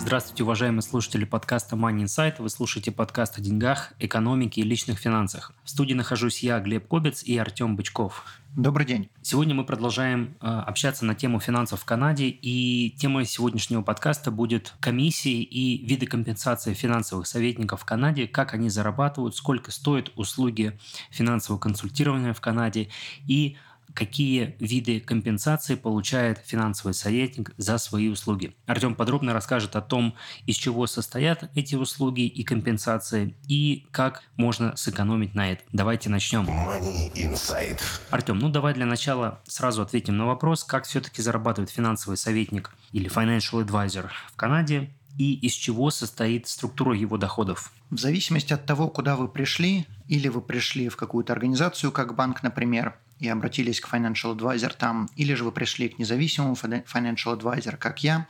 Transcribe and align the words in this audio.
Здравствуйте, 0.00 0.44
уважаемые 0.44 0.80
слушатели 0.80 1.26
подкаста 1.26 1.76
Money 1.76 2.04
Insight. 2.04 2.36
Вы 2.38 2.48
слушаете 2.48 2.90
подкаст 2.90 3.36
о 3.36 3.42
деньгах, 3.42 3.92
экономике 3.98 4.62
и 4.62 4.64
личных 4.64 4.98
финансах. 4.98 5.52
В 5.62 5.68
студии 5.68 5.92
нахожусь 5.92 6.42
я, 6.42 6.58
Глеб 6.58 6.88
Кобец 6.88 7.22
и 7.22 7.36
Артем 7.36 7.76
Бычков. 7.76 8.24
Добрый 8.56 8.86
день. 8.86 9.10
Сегодня 9.22 9.54
мы 9.54 9.64
продолжаем 9.64 10.36
э, 10.40 10.46
общаться 10.46 11.04
на 11.04 11.14
тему 11.14 11.38
финансов 11.38 11.82
в 11.82 11.84
Канаде, 11.84 12.28
и 12.28 12.96
темой 12.98 13.26
сегодняшнего 13.26 13.82
подкаста 13.82 14.30
будет 14.30 14.74
комиссии 14.80 15.42
и 15.42 15.86
виды 15.86 16.06
компенсации 16.06 16.72
финансовых 16.72 17.26
советников 17.26 17.82
в 17.82 17.84
Канаде, 17.84 18.26
как 18.26 18.54
они 18.54 18.70
зарабатывают, 18.70 19.36
сколько 19.36 19.70
стоят 19.70 20.10
услуги 20.16 20.76
финансового 21.10 21.60
консультирования 21.60 22.32
в 22.32 22.40
Канаде 22.40 22.88
и 23.28 23.58
какие 23.94 24.56
виды 24.58 25.00
компенсации 25.00 25.74
получает 25.74 26.38
финансовый 26.38 26.92
советник 26.92 27.52
за 27.56 27.78
свои 27.78 28.08
услуги. 28.08 28.54
Артем 28.66 28.94
подробно 28.94 29.32
расскажет 29.32 29.76
о 29.76 29.80
том, 29.80 30.14
из 30.46 30.56
чего 30.56 30.86
состоят 30.86 31.50
эти 31.54 31.74
услуги 31.74 32.26
и 32.26 32.42
компенсации, 32.42 33.34
и 33.48 33.86
как 33.90 34.22
можно 34.36 34.76
сэкономить 34.76 35.34
на 35.34 35.52
это. 35.52 35.62
Давайте 35.72 36.08
начнем. 36.08 36.46
Money. 36.46 37.78
Артем, 38.10 38.38
ну 38.38 38.48
давай 38.48 38.74
для 38.74 38.86
начала 38.86 39.40
сразу 39.46 39.82
ответим 39.82 40.16
на 40.16 40.26
вопрос, 40.26 40.64
как 40.64 40.84
все-таки 40.84 41.22
зарабатывает 41.22 41.70
финансовый 41.70 42.16
советник 42.16 42.70
или 42.92 43.10
financial 43.10 43.64
advisor 43.64 44.08
в 44.32 44.36
Канаде, 44.36 44.90
и 45.18 45.34
из 45.34 45.52
чего 45.52 45.90
состоит 45.90 46.48
структура 46.48 46.96
его 46.96 47.18
доходов? 47.18 47.72
В 47.90 47.98
зависимости 47.98 48.52
от 48.52 48.64
того, 48.64 48.88
куда 48.88 49.16
вы 49.16 49.28
пришли, 49.28 49.86
или 50.08 50.28
вы 50.28 50.40
пришли 50.40 50.88
в 50.88 50.96
какую-то 50.96 51.32
организацию, 51.32 51.92
как 51.92 52.14
банк, 52.14 52.42
например, 52.42 52.96
и 53.20 53.28
обратились 53.28 53.80
к 53.80 53.88
financial 53.88 54.36
advisor 54.36 54.74
там, 54.76 55.08
или 55.14 55.34
же 55.34 55.44
вы 55.44 55.52
пришли 55.52 55.88
к 55.88 55.98
независимому 55.98 56.54
financial 56.54 57.38
advisor, 57.38 57.76
как 57.76 58.02
я, 58.02 58.26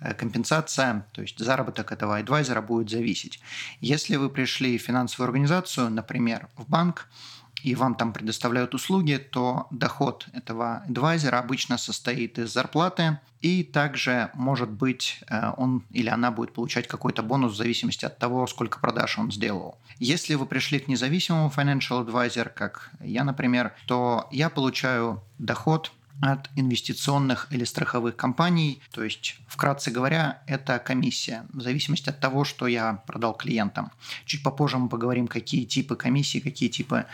э, 0.00 0.14
компенсация, 0.14 1.06
то 1.12 1.22
есть 1.22 1.38
заработок 1.38 1.92
этого 1.92 2.16
адвайзера 2.16 2.62
будет 2.62 2.88
зависеть. 2.88 3.40
Если 3.80 4.16
вы 4.16 4.30
пришли 4.30 4.78
в 4.78 4.82
финансовую 4.82 5.26
организацию, 5.26 5.90
например, 5.90 6.48
в 6.56 6.68
банк, 6.68 7.08
и 7.62 7.74
вам 7.74 7.94
там 7.94 8.12
предоставляют 8.12 8.74
услуги, 8.74 9.16
то 9.16 9.66
доход 9.70 10.26
этого 10.32 10.84
адвайзера 10.88 11.38
обычно 11.38 11.78
состоит 11.78 12.38
из 12.38 12.52
зарплаты, 12.52 13.18
и 13.40 13.62
также, 13.62 14.30
может 14.34 14.70
быть, 14.70 15.20
э, 15.28 15.52
он 15.56 15.84
или 15.90 16.08
она 16.08 16.30
будет 16.30 16.52
получать 16.52 16.88
какой-то 16.88 17.22
бонус 17.22 17.52
в 17.52 17.56
зависимости 17.56 18.04
от 18.04 18.18
того, 18.18 18.46
сколько 18.46 18.80
продаж 18.80 19.18
он 19.18 19.30
сделал. 19.30 19.78
Если 19.98 20.34
вы 20.34 20.46
пришли 20.46 20.80
к 20.80 20.88
независимому 20.88 21.52
financial 21.54 22.04
advisor, 22.04 22.48
как 22.48 22.90
я, 23.00 23.22
например, 23.24 23.74
то 23.86 24.28
я 24.32 24.50
получаю 24.50 25.22
доход 25.38 25.92
от 26.20 26.50
инвестиционных 26.56 27.46
или 27.50 27.64
страховых 27.64 28.16
компаний. 28.16 28.80
То 28.92 29.04
есть, 29.04 29.36
вкратце 29.46 29.90
говоря, 29.90 30.42
это 30.46 30.78
комиссия, 30.78 31.46
в 31.52 31.60
зависимости 31.60 32.08
от 32.08 32.18
того, 32.20 32.44
что 32.44 32.66
я 32.66 32.94
продал 33.06 33.34
клиентам. 33.34 33.92
Чуть 34.24 34.42
попозже 34.42 34.78
мы 34.78 34.88
поговорим, 34.88 35.28
какие 35.28 35.64
типы 35.64 35.96
комиссии, 35.96 36.40
какие 36.40 36.68
типы 36.68 37.06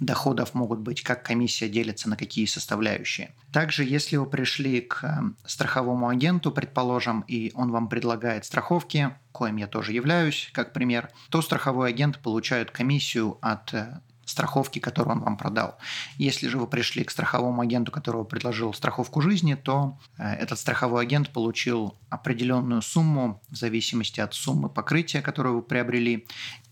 доходов 0.00 0.54
могут 0.54 0.80
быть, 0.80 1.02
как 1.02 1.22
комиссия 1.22 1.68
делится 1.68 2.08
на 2.08 2.16
какие 2.16 2.46
составляющие. 2.46 3.34
Также, 3.52 3.84
если 3.84 4.16
вы 4.16 4.26
пришли 4.26 4.80
к 4.80 5.04
э, 5.04 5.46
страховому 5.46 6.08
агенту, 6.08 6.50
предположим, 6.50 7.24
и 7.28 7.52
он 7.54 7.70
вам 7.70 7.88
предлагает 7.88 8.44
страховки, 8.44 9.10
коим 9.32 9.56
я 9.56 9.66
тоже 9.66 9.92
являюсь, 9.92 10.50
как 10.52 10.72
пример, 10.72 11.10
то 11.30 11.42
страховой 11.42 11.90
агент 11.90 12.18
получает 12.18 12.70
комиссию 12.70 13.38
от 13.40 13.72
э, 13.74 14.00
страховки, 14.24 14.78
которую 14.78 15.16
он 15.16 15.22
вам 15.22 15.36
продал. 15.36 15.78
Если 16.16 16.48
же 16.48 16.58
вы 16.58 16.66
пришли 16.66 17.04
к 17.04 17.10
страховому 17.10 17.60
агенту, 17.62 17.92
которого 17.92 18.24
предложил 18.24 18.72
страховку 18.72 19.20
жизни, 19.20 19.54
то 19.54 19.98
э, 20.18 20.34
этот 20.34 20.58
страховой 20.58 21.02
агент 21.02 21.30
получил 21.30 21.94
определенную 22.08 22.82
сумму 22.82 23.40
в 23.48 23.56
зависимости 23.56 24.20
от 24.20 24.34
суммы 24.34 24.68
покрытия, 24.68 25.22
которую 25.22 25.56
вы 25.56 25.62
приобрели, 25.62 26.26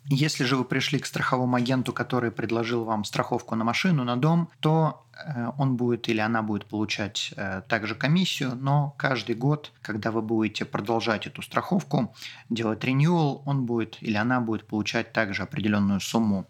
если 0.08 0.44
же 0.44 0.56
вы 0.56 0.64
пришли 0.64 0.98
к 0.98 1.06
страховому 1.06 1.56
агенту, 1.56 1.92
который 1.92 2.30
предложил 2.30 2.84
вам 2.84 3.04
страховку 3.04 3.54
на 3.54 3.64
машину, 3.64 4.04
на 4.04 4.16
дом, 4.16 4.48
то 4.60 5.06
э, 5.12 5.50
он 5.58 5.76
будет 5.76 6.08
или 6.08 6.20
она 6.20 6.42
будет 6.42 6.66
получать 6.66 7.32
э, 7.36 7.62
также 7.68 7.94
комиссию, 7.94 8.56
но 8.56 8.94
каждый 8.96 9.34
год, 9.34 9.72
когда 9.82 10.10
вы 10.10 10.22
будете 10.22 10.64
продолжать 10.64 11.26
эту 11.26 11.42
страховку, 11.42 12.14
делать 12.48 12.84
renewal, 12.84 13.42
он 13.44 13.66
будет 13.66 14.02
или 14.02 14.16
она 14.16 14.40
будет 14.40 14.66
получать 14.66 15.12
также 15.12 15.42
определенную 15.42 16.00
сумму 16.00 16.46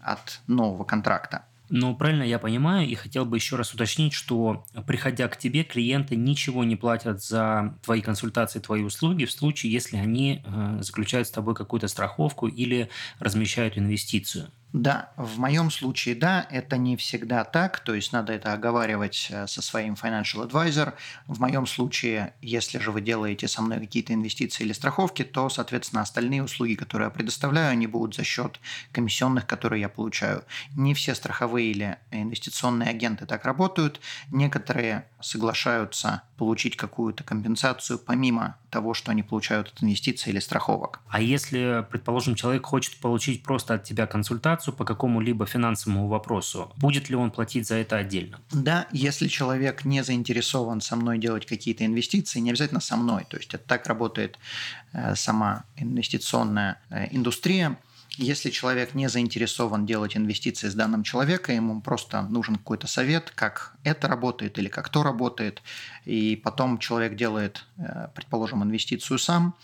от 0.00 0.40
нового 0.46 0.84
контракта. 0.84 1.44
Но 1.74 1.94
правильно 1.94 2.22
я 2.22 2.38
понимаю 2.38 2.86
и 2.86 2.94
хотел 2.94 3.24
бы 3.24 3.38
еще 3.38 3.56
раз 3.56 3.72
уточнить, 3.72 4.12
что 4.12 4.66
приходя 4.86 5.26
к 5.28 5.38
тебе, 5.38 5.64
клиенты 5.64 6.16
ничего 6.16 6.64
не 6.64 6.76
платят 6.76 7.24
за 7.24 7.78
твои 7.82 8.02
консультации, 8.02 8.60
твои 8.60 8.82
услуги 8.82 9.24
в 9.24 9.32
случае, 9.32 9.72
если 9.72 9.96
они 9.96 10.42
э, 10.44 10.78
заключают 10.82 11.28
с 11.28 11.30
тобой 11.30 11.54
какую-то 11.54 11.88
страховку 11.88 12.46
или 12.46 12.90
размещают 13.20 13.78
инвестицию. 13.78 14.50
Да, 14.72 15.12
в 15.18 15.38
моем 15.38 15.70
случае 15.70 16.14
да, 16.14 16.46
это 16.50 16.78
не 16.78 16.96
всегда 16.96 17.44
так, 17.44 17.80
то 17.80 17.94
есть 17.94 18.10
надо 18.12 18.32
это 18.32 18.54
оговаривать 18.54 19.28
э, 19.30 19.46
со 19.46 19.60
своим 19.60 19.94
financial 19.94 20.48
advisor. 20.48 20.94
В 21.26 21.40
моем 21.40 21.66
случае, 21.66 22.32
если 22.40 22.78
же 22.78 22.90
вы 22.90 23.02
делаете 23.02 23.48
со 23.48 23.60
мной 23.60 23.80
какие-то 23.80 24.14
инвестиции 24.14 24.64
или 24.64 24.72
страховки, 24.72 25.24
то, 25.24 25.50
соответственно, 25.50 26.00
остальные 26.00 26.42
услуги, 26.42 26.74
которые 26.74 27.06
я 27.06 27.10
предоставляю, 27.10 27.70
они 27.70 27.86
будут 27.86 28.14
за 28.14 28.24
счет 28.24 28.60
комиссионных, 28.92 29.46
которые 29.46 29.82
я 29.82 29.90
получаю. 29.90 30.42
Не 30.74 30.94
все 30.94 31.14
страховые 31.14 31.70
или 31.70 31.98
инвестиционные 32.10 32.88
агенты 32.88 33.26
так 33.26 33.44
работают. 33.44 34.00
Некоторые 34.30 35.04
соглашаются 35.22 36.22
получить 36.36 36.76
какую-то 36.76 37.24
компенсацию 37.24 37.98
помимо 37.98 38.56
того, 38.70 38.94
что 38.94 39.10
они 39.10 39.22
получают 39.22 39.68
от 39.68 39.82
инвестиций 39.82 40.32
или 40.32 40.40
страховок. 40.40 41.00
А 41.08 41.20
если, 41.20 41.86
предположим, 41.90 42.34
человек 42.34 42.66
хочет 42.66 42.98
получить 42.98 43.42
просто 43.42 43.74
от 43.74 43.84
тебя 43.84 44.06
консультацию 44.06 44.74
по 44.74 44.84
какому-либо 44.84 45.46
финансовому 45.46 46.08
вопросу, 46.08 46.72
будет 46.76 47.10
ли 47.10 47.16
он 47.16 47.30
платить 47.30 47.68
за 47.68 47.76
это 47.76 47.96
отдельно? 47.96 48.40
Да, 48.50 48.86
если 48.92 49.28
человек 49.28 49.84
не 49.84 50.02
заинтересован 50.02 50.80
со 50.80 50.96
мной 50.96 51.18
делать 51.18 51.46
какие-то 51.46 51.84
инвестиции, 51.86 52.40
не 52.40 52.50
обязательно 52.50 52.80
со 52.80 52.96
мной, 52.96 53.26
то 53.28 53.36
есть 53.36 53.54
это 53.54 53.64
так 53.64 53.86
работает 53.86 54.38
э, 54.92 55.14
сама 55.14 55.64
инвестиционная 55.76 56.80
э, 56.90 57.08
индустрия, 57.10 57.76
если 58.16 58.50
человек 58.50 58.94
не 58.94 59.08
заинтересован 59.08 59.86
делать 59.86 60.16
инвестиции 60.16 60.68
с 60.68 60.74
данным 60.74 61.02
человеком, 61.02 61.54
ему 61.54 61.80
просто 61.80 62.22
нужен 62.22 62.56
какой-то 62.56 62.86
совет, 62.86 63.32
как 63.34 63.74
это 63.84 64.06
работает 64.06 64.58
или 64.58 64.68
как 64.68 64.90
то 64.90 65.02
работает, 65.02 65.62
и 66.04 66.36
потом 66.36 66.78
человек 66.78 67.16
делает, 67.16 67.64
э, 67.78 68.08
предположим, 68.14 68.62
инвестицию 68.62 69.18
сам, 69.18 69.54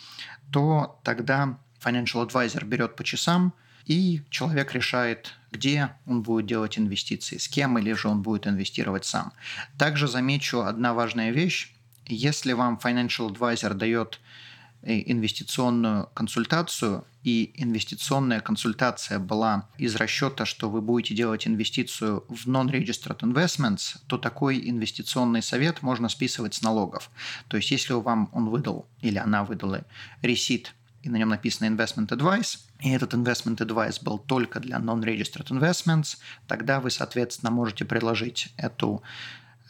то 0.50 0.98
тогда 1.04 1.58
financial 1.84 2.26
advisor 2.26 2.64
берет 2.64 2.96
по 2.96 3.04
часам, 3.04 3.52
и 3.84 4.22
человек 4.30 4.74
решает, 4.74 5.34
где 5.50 5.90
он 6.06 6.22
будет 6.22 6.46
делать 6.46 6.78
инвестиции, 6.78 7.38
с 7.38 7.48
кем 7.48 7.78
или 7.78 7.92
же 7.92 8.08
он 8.08 8.22
будет 8.22 8.46
инвестировать 8.46 9.04
сам. 9.04 9.32
Также 9.78 10.08
замечу 10.08 10.60
одна 10.60 10.94
важная 10.94 11.30
вещь. 11.30 11.74
Если 12.06 12.52
вам 12.52 12.78
financial 12.82 13.30
advisor 13.30 13.74
дает 13.74 14.20
инвестиционную 14.82 16.08
консультацию, 16.14 17.04
и 17.24 17.52
инвестиционная 17.56 18.40
консультация 18.40 19.18
была 19.18 19.68
из 19.76 19.96
расчета, 19.96 20.46
что 20.46 20.70
вы 20.70 20.80
будете 20.80 21.14
делать 21.14 21.46
инвестицию 21.46 22.24
в 22.28 22.46
non-registered 22.46 23.18
investments, 23.20 23.98
то 24.06 24.18
такой 24.18 24.68
инвестиционный 24.70 25.42
совет 25.42 25.82
можно 25.82 26.08
списывать 26.08 26.54
с 26.54 26.62
налогов. 26.62 27.10
То 27.48 27.56
есть, 27.56 27.70
если 27.70 27.92
вам 27.92 28.30
он 28.32 28.48
выдал 28.48 28.86
или 29.02 29.18
она 29.18 29.44
выдала 29.44 29.84
ресит, 30.22 30.74
и 31.02 31.10
на 31.10 31.16
нем 31.16 31.28
написано 31.28 31.66
investment 31.66 32.08
advice, 32.08 32.60
и 32.80 32.90
этот 32.90 33.14
investment 33.14 33.58
advice 33.58 34.02
был 34.02 34.18
только 34.18 34.60
для 34.60 34.78
non-registered 34.78 35.48
investments, 35.48 36.18
тогда 36.46 36.80
вы, 36.80 36.90
соответственно, 36.90 37.50
можете 37.50 37.84
приложить 37.84 38.52
эту 38.56 39.02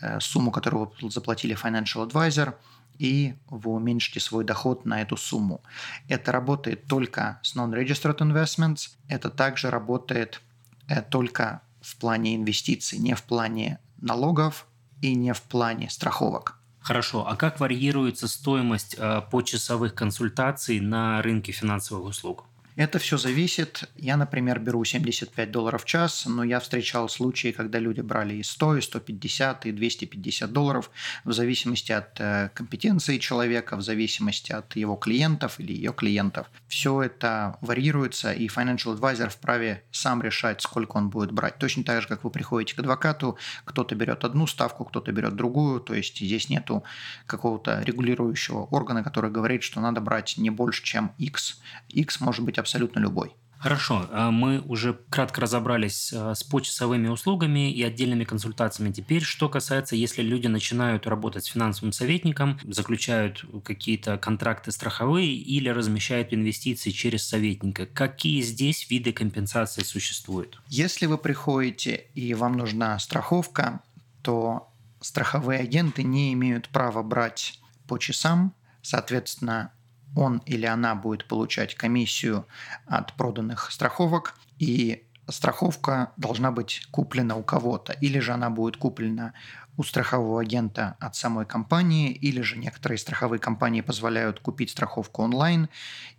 э, 0.00 0.20
сумму, 0.20 0.50
которую 0.50 0.92
вы 1.00 1.10
заплатили 1.10 1.56
financial 1.56 2.08
advisor– 2.08 2.54
и 2.98 3.34
вы 3.48 3.72
уменьшите 3.72 4.20
свой 4.20 4.44
доход 4.44 4.84
на 4.84 5.00
эту 5.00 5.16
сумму. 5.16 5.62
Это 6.08 6.32
работает 6.32 6.86
только 6.86 7.40
с 7.42 7.56
non-registered 7.56 8.18
investments, 8.18 8.90
это 9.08 9.30
также 9.30 9.70
работает 9.70 10.40
э, 10.88 11.02
только 11.02 11.62
в 11.80 11.96
плане 11.96 12.36
инвестиций, 12.36 12.98
не 12.98 13.14
в 13.14 13.22
плане 13.22 13.78
налогов 13.98 14.66
и 15.00 15.14
не 15.14 15.32
в 15.32 15.42
плане 15.42 15.88
страховок. 15.90 16.58
Хорошо, 16.80 17.26
а 17.28 17.36
как 17.36 17.60
варьируется 17.60 18.28
стоимость 18.28 18.96
э, 18.98 19.22
почасовых 19.30 19.94
консультаций 19.94 20.80
на 20.80 21.20
рынке 21.22 21.52
финансовых 21.52 22.04
услуг? 22.06 22.44
Это 22.78 23.00
все 23.00 23.18
зависит. 23.18 23.90
Я, 23.96 24.16
например, 24.16 24.60
беру 24.60 24.84
75 24.84 25.50
долларов 25.50 25.82
в 25.82 25.84
час, 25.84 26.26
но 26.26 26.44
я 26.44 26.60
встречал 26.60 27.08
случаи, 27.08 27.50
когда 27.50 27.80
люди 27.80 28.02
брали 28.02 28.34
и 28.34 28.44
100, 28.44 28.76
и 28.76 28.80
150, 28.80 29.66
и 29.66 29.72
250 29.72 30.52
долларов 30.52 30.88
в 31.24 31.32
зависимости 31.32 31.90
от 31.90 32.20
э, 32.20 32.50
компетенции 32.54 33.18
человека, 33.18 33.76
в 33.76 33.82
зависимости 33.82 34.52
от 34.52 34.76
его 34.76 34.94
клиентов 34.94 35.58
или 35.58 35.72
ее 35.72 35.92
клиентов. 35.92 36.46
Все 36.68 37.02
это 37.02 37.58
варьируется, 37.62 38.32
и 38.32 38.46
financial 38.46 38.96
advisor 38.96 39.28
вправе 39.28 39.82
сам 39.90 40.22
решать, 40.22 40.62
сколько 40.62 40.98
он 40.98 41.10
будет 41.10 41.32
брать. 41.32 41.58
Точно 41.58 41.82
так 41.82 42.02
же, 42.02 42.06
как 42.06 42.22
вы 42.22 42.30
приходите 42.30 42.76
к 42.76 42.78
адвокату, 42.78 43.38
кто-то 43.64 43.96
берет 43.96 44.22
одну 44.22 44.46
ставку, 44.46 44.84
кто-то 44.84 45.10
берет 45.10 45.34
другую, 45.34 45.80
то 45.80 45.94
есть 45.94 46.18
здесь 46.18 46.48
нету 46.48 46.84
какого-то 47.26 47.82
регулирующего 47.82 48.66
органа, 48.66 49.02
который 49.02 49.32
говорит, 49.32 49.64
что 49.64 49.80
надо 49.80 50.00
брать 50.00 50.36
не 50.38 50.50
больше, 50.50 50.84
чем 50.84 51.10
X. 51.18 51.60
X 51.88 52.20
может 52.20 52.44
быть 52.44 52.56
абсолютно 52.56 52.67
любой. 52.76 53.34
Хорошо, 53.58 54.06
а 54.12 54.30
мы 54.30 54.60
уже 54.60 54.94
кратко 55.10 55.40
разобрались 55.40 56.12
а, 56.12 56.34
с 56.34 56.44
почасовыми 56.44 57.08
услугами 57.08 57.72
и 57.72 57.82
отдельными 57.82 58.22
консультациями. 58.22 58.92
Теперь, 58.92 59.22
что 59.22 59.48
касается, 59.48 59.96
если 59.96 60.22
люди 60.22 60.46
начинают 60.46 61.08
работать 61.08 61.44
с 61.44 61.48
финансовым 61.48 61.90
советником, 61.92 62.60
заключают 62.62 63.44
какие-то 63.64 64.16
контракты 64.16 64.70
страховые 64.70 65.34
или 65.34 65.68
размещают 65.70 66.32
инвестиции 66.32 66.90
через 66.90 67.26
советника, 67.26 67.86
какие 67.86 68.42
здесь 68.42 68.88
виды 68.90 69.12
компенсации 69.12 69.82
существуют? 69.82 70.60
Если 70.68 71.06
вы 71.06 71.18
приходите 71.18 72.06
и 72.14 72.34
вам 72.34 72.56
нужна 72.56 72.96
страховка, 73.00 73.80
то 74.22 74.68
страховые 75.00 75.60
агенты 75.60 76.04
не 76.04 76.32
имеют 76.32 76.68
права 76.68 77.02
брать 77.02 77.58
по 77.88 77.98
часам, 77.98 78.54
соответственно, 78.82 79.72
он 80.14 80.38
или 80.46 80.66
она 80.66 80.94
будет 80.94 81.26
получать 81.26 81.74
комиссию 81.74 82.46
от 82.86 83.14
проданных 83.14 83.70
страховок, 83.70 84.34
и 84.58 85.04
страховка 85.28 86.12
должна 86.16 86.50
быть 86.50 86.86
куплена 86.90 87.36
у 87.36 87.42
кого-то, 87.42 87.92
или 87.92 88.18
же 88.18 88.32
она 88.32 88.50
будет 88.50 88.76
куплена 88.76 89.32
у 89.76 89.84
страхового 89.84 90.40
агента 90.40 90.96
от 90.98 91.14
самой 91.14 91.46
компании, 91.46 92.10
или 92.10 92.40
же 92.40 92.58
некоторые 92.58 92.98
страховые 92.98 93.38
компании 93.38 93.80
позволяют 93.80 94.40
купить 94.40 94.70
страховку 94.70 95.22
онлайн, 95.22 95.68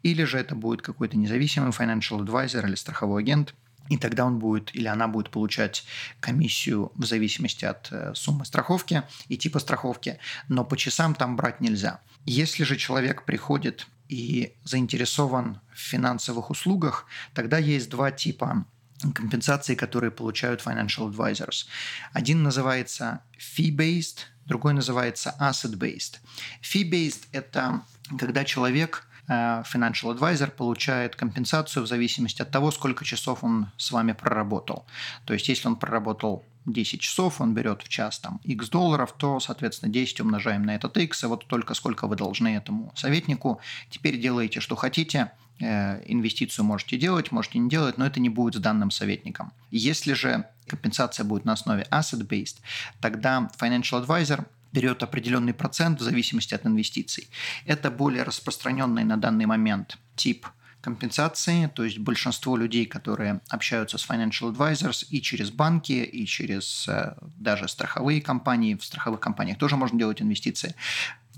или 0.01 0.24
же 0.24 0.38
это 0.38 0.56
будет 0.56 0.81
какой-то 0.81 1.18
независимый 1.18 1.71
financial 1.71 2.19
advisor 2.25 2.65
или 2.65 2.75
страховой 2.75 3.24
агент– 3.24 3.53
и 3.89 3.97
тогда 3.97 4.25
он 4.25 4.39
будет 4.39 4.75
или 4.75 4.88
она 4.88 5.07
будет 5.07 5.30
получать 5.31 5.83
комиссию 6.19 6.91
в 6.95 7.06
зависимости 7.06 7.65
от 7.65 7.91
э, 7.91 8.13
суммы 8.15 8.45
страховки 8.45 9.03
и 9.27 9.38
типа 9.38 9.59
страховки, 9.59 10.19
но 10.47 10.63
по 10.63 10.77
часам 10.77 11.15
там 11.15 11.36
брать 11.36 11.59
нельзя. 11.59 12.00
Если 12.25 12.63
же 12.63 12.77
человек 12.77 13.25
приходит 13.25 13.88
и 14.07 14.56
заинтересован 14.63 15.59
в 15.74 15.80
финансовых 15.80 16.50
услугах, 16.50 17.06
тогда 17.33 17.57
есть 17.57 17.89
два 17.89 18.12
типа 18.12 18.65
компенсации, 19.13 19.75
которые 19.75 20.12
получают 20.12 20.62
financial 20.62 21.09
advisors. 21.09 21.65
Один 22.12 22.44
называется 22.44 23.21
fee-based, 23.38 24.19
другой 24.45 24.74
называется 24.74 25.35
asset-based. 25.39 26.18
Fee-based– 26.62 27.27
это 27.31 27.81
когда 28.18 28.44
человек 28.44 29.07
financial 29.30 30.18
advisor 30.18 30.50
получает 30.50 31.16
компенсацию 31.16 31.84
в 31.84 31.88
зависимости 31.88 32.42
от 32.42 32.50
того, 32.50 32.72
сколько 32.72 33.06
часов 33.06 33.44
он 33.44 33.68
с 33.78 33.92
вами 33.92 34.14
проработал. 34.14 34.86
То 35.26 35.34
есть, 35.34 35.48
если 35.50 35.68
он 35.68 35.76
проработал 35.76 36.44
10 36.66 37.02
часов, 37.02 37.42
он 37.42 37.54
берет 37.54 37.84
в 37.84 37.90
час 37.90 38.20
там 38.20 38.40
x 38.44 38.70
долларов, 38.70 39.14
то, 39.18 39.40
соответственно, 39.40 39.92
10 39.92 40.22
умножаем 40.22 40.64
на 40.64 40.76
этот 40.76 40.98
x, 40.98 41.24
и 41.24 41.28
вот 41.28 41.46
только 41.48 41.74
сколько 41.74 42.08
вы 42.08 42.16
должны 42.16 42.56
этому 42.56 42.92
советнику. 42.96 43.60
Теперь 43.90 44.20
делаете, 44.20 44.60
что 44.62 44.76
хотите, 44.76 45.31
э, 45.60 46.02
инвестицию 46.08 46.66
можете 46.66 46.98
делать, 46.98 47.31
можете 47.31 47.60
не 47.60 47.70
делать, 47.70 47.98
но 47.98 48.06
это 48.06 48.20
не 48.20 48.30
будет 48.30 48.56
с 48.56 48.60
данным 48.60 48.92
советником. 48.92 49.52
Если 49.72 50.14
же 50.14 50.46
компенсация 50.68 51.24
будет 51.24 51.46
на 51.46 51.54
основе 51.54 51.86
asset-based, 51.92 52.58
тогда 53.00 53.50
financial 53.60 54.06
advisor– 54.06 54.46
берет 54.71 55.04
определенный 55.04 55.54
процент 55.54 56.00
в 56.00 56.04
зависимости 56.04 56.54
от 56.54 56.66
инвестиций. 56.66 57.30
Это 57.66 57.92
более 57.92 58.24
распространенный 58.24 59.04
на 59.04 59.18
данный 59.18 59.45
момент 59.45 59.98
тип 60.16 60.48
компенсации, 60.81 61.68
то 61.68 61.83
есть 61.83 61.98
большинство 61.98 62.56
людей, 62.56 62.86
которые 62.86 63.42
общаются 63.50 63.98
с 63.98 64.10
financial 64.10 64.54
advisors 64.54 65.06
и 65.10 65.21
через 65.21 65.51
банки, 65.51 65.92
и 65.92 66.25
через 66.25 66.88
э, 66.88 67.16
даже 67.38 67.68
страховые 67.68 68.21
компании, 68.21 68.75
в 68.75 68.83
страховых 68.83 69.19
компаниях 69.19 69.57
тоже 69.57 69.75
можно 69.75 70.00
делать 70.00 70.21
инвестиции, 70.21 70.75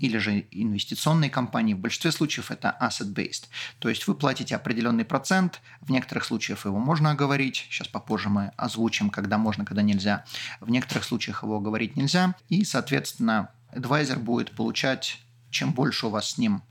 или 0.02 0.18
же 0.18 0.46
инвестиционные 0.50 1.30
компании, 1.30 1.74
в 1.74 1.78
большинстве 1.78 2.10
случаев 2.10 2.50
это 2.50 2.76
asset-based. 2.80 3.44
То 3.78 3.88
есть 3.88 4.08
вы 4.08 4.16
платите 4.16 4.56
определенный 4.56 5.04
процент, 5.04 5.60
в 5.80 5.90
некоторых 5.90 6.24
случаях 6.24 6.64
его 6.64 6.78
можно 6.80 7.12
оговорить, 7.12 7.68
сейчас 7.70 7.86
попозже 7.86 8.28
мы 8.28 8.50
озвучим, 8.56 9.10
когда 9.10 9.38
можно, 9.38 9.64
когда 9.64 9.82
нельзя. 9.82 10.24
В 10.60 10.70
некоторых 10.70 11.04
случаях 11.04 11.44
его 11.44 11.56
оговорить 11.56 11.96
нельзя, 11.96 12.34
и, 12.48 12.64
соответственно, 12.64 13.50
адвайзер 13.70 14.18
будет 14.18 14.50
получать, 14.56 15.20
чем 15.50 15.72
больше 15.72 16.08
у 16.08 16.10
вас 16.10 16.30
с 16.30 16.38
ним 16.38 16.62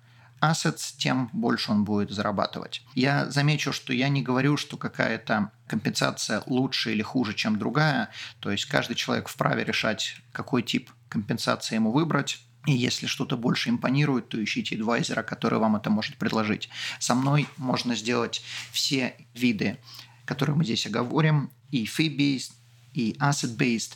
assets, 0.42 0.96
тем 0.98 1.30
больше 1.32 1.72
он 1.72 1.86
будет 1.86 2.12
зарабатывать. 2.12 2.84
Я 2.96 3.30
замечу, 3.30 3.72
что 3.72 3.94
я 3.94 4.10
не 4.10 4.22
говорю, 4.22 4.58
что 4.58 4.76
какая-то 4.76 5.52
компенсация 5.68 6.44
лучше 6.48 6.92
или 6.92 7.02
хуже, 7.02 7.34
чем 7.34 7.58
другая. 7.58 8.10
То 8.42 8.52
есть 8.52 8.66
каждый 8.66 8.96
человек 8.96 9.30
вправе 9.30 9.64
решать, 9.64 10.18
какой 10.34 10.64
тип 10.64 10.90
компенсации 11.08 11.76
ему 11.76 11.92
выбрать. 11.92 12.44
И 12.66 12.74
если 12.74 13.08
что-то 13.08 13.38
больше 13.38 13.70
импонирует, 13.70 14.30
то 14.30 14.44
ищите 14.44 14.76
адвайзера, 14.76 15.24
который 15.24 15.60
вам 15.60 15.76
это 15.76 15.90
может 15.90 16.18
предложить. 16.18 16.70
Со 17.00 17.16
мной 17.16 17.48
можно 17.58 17.96
сделать 17.96 18.44
все 18.72 19.16
виды, 19.34 19.78
которые 20.26 20.56
мы 20.56 20.64
здесь 20.64 20.86
оговорим, 20.86 21.50
и 21.72 21.86
fee-based, 21.86 22.52
и 22.94 23.16
asset-based, 23.20 23.94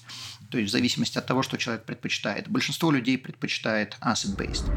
то 0.50 0.58
есть 0.58 0.70
в 0.70 0.72
зависимости 0.72 1.18
от 1.18 1.26
того, 1.26 1.44
что 1.44 1.58
человек 1.58 1.86
предпочитает. 1.86 2.48
Большинство 2.48 2.92
людей 2.92 3.18
предпочитает 3.18 3.98
asset-based. 4.02 4.72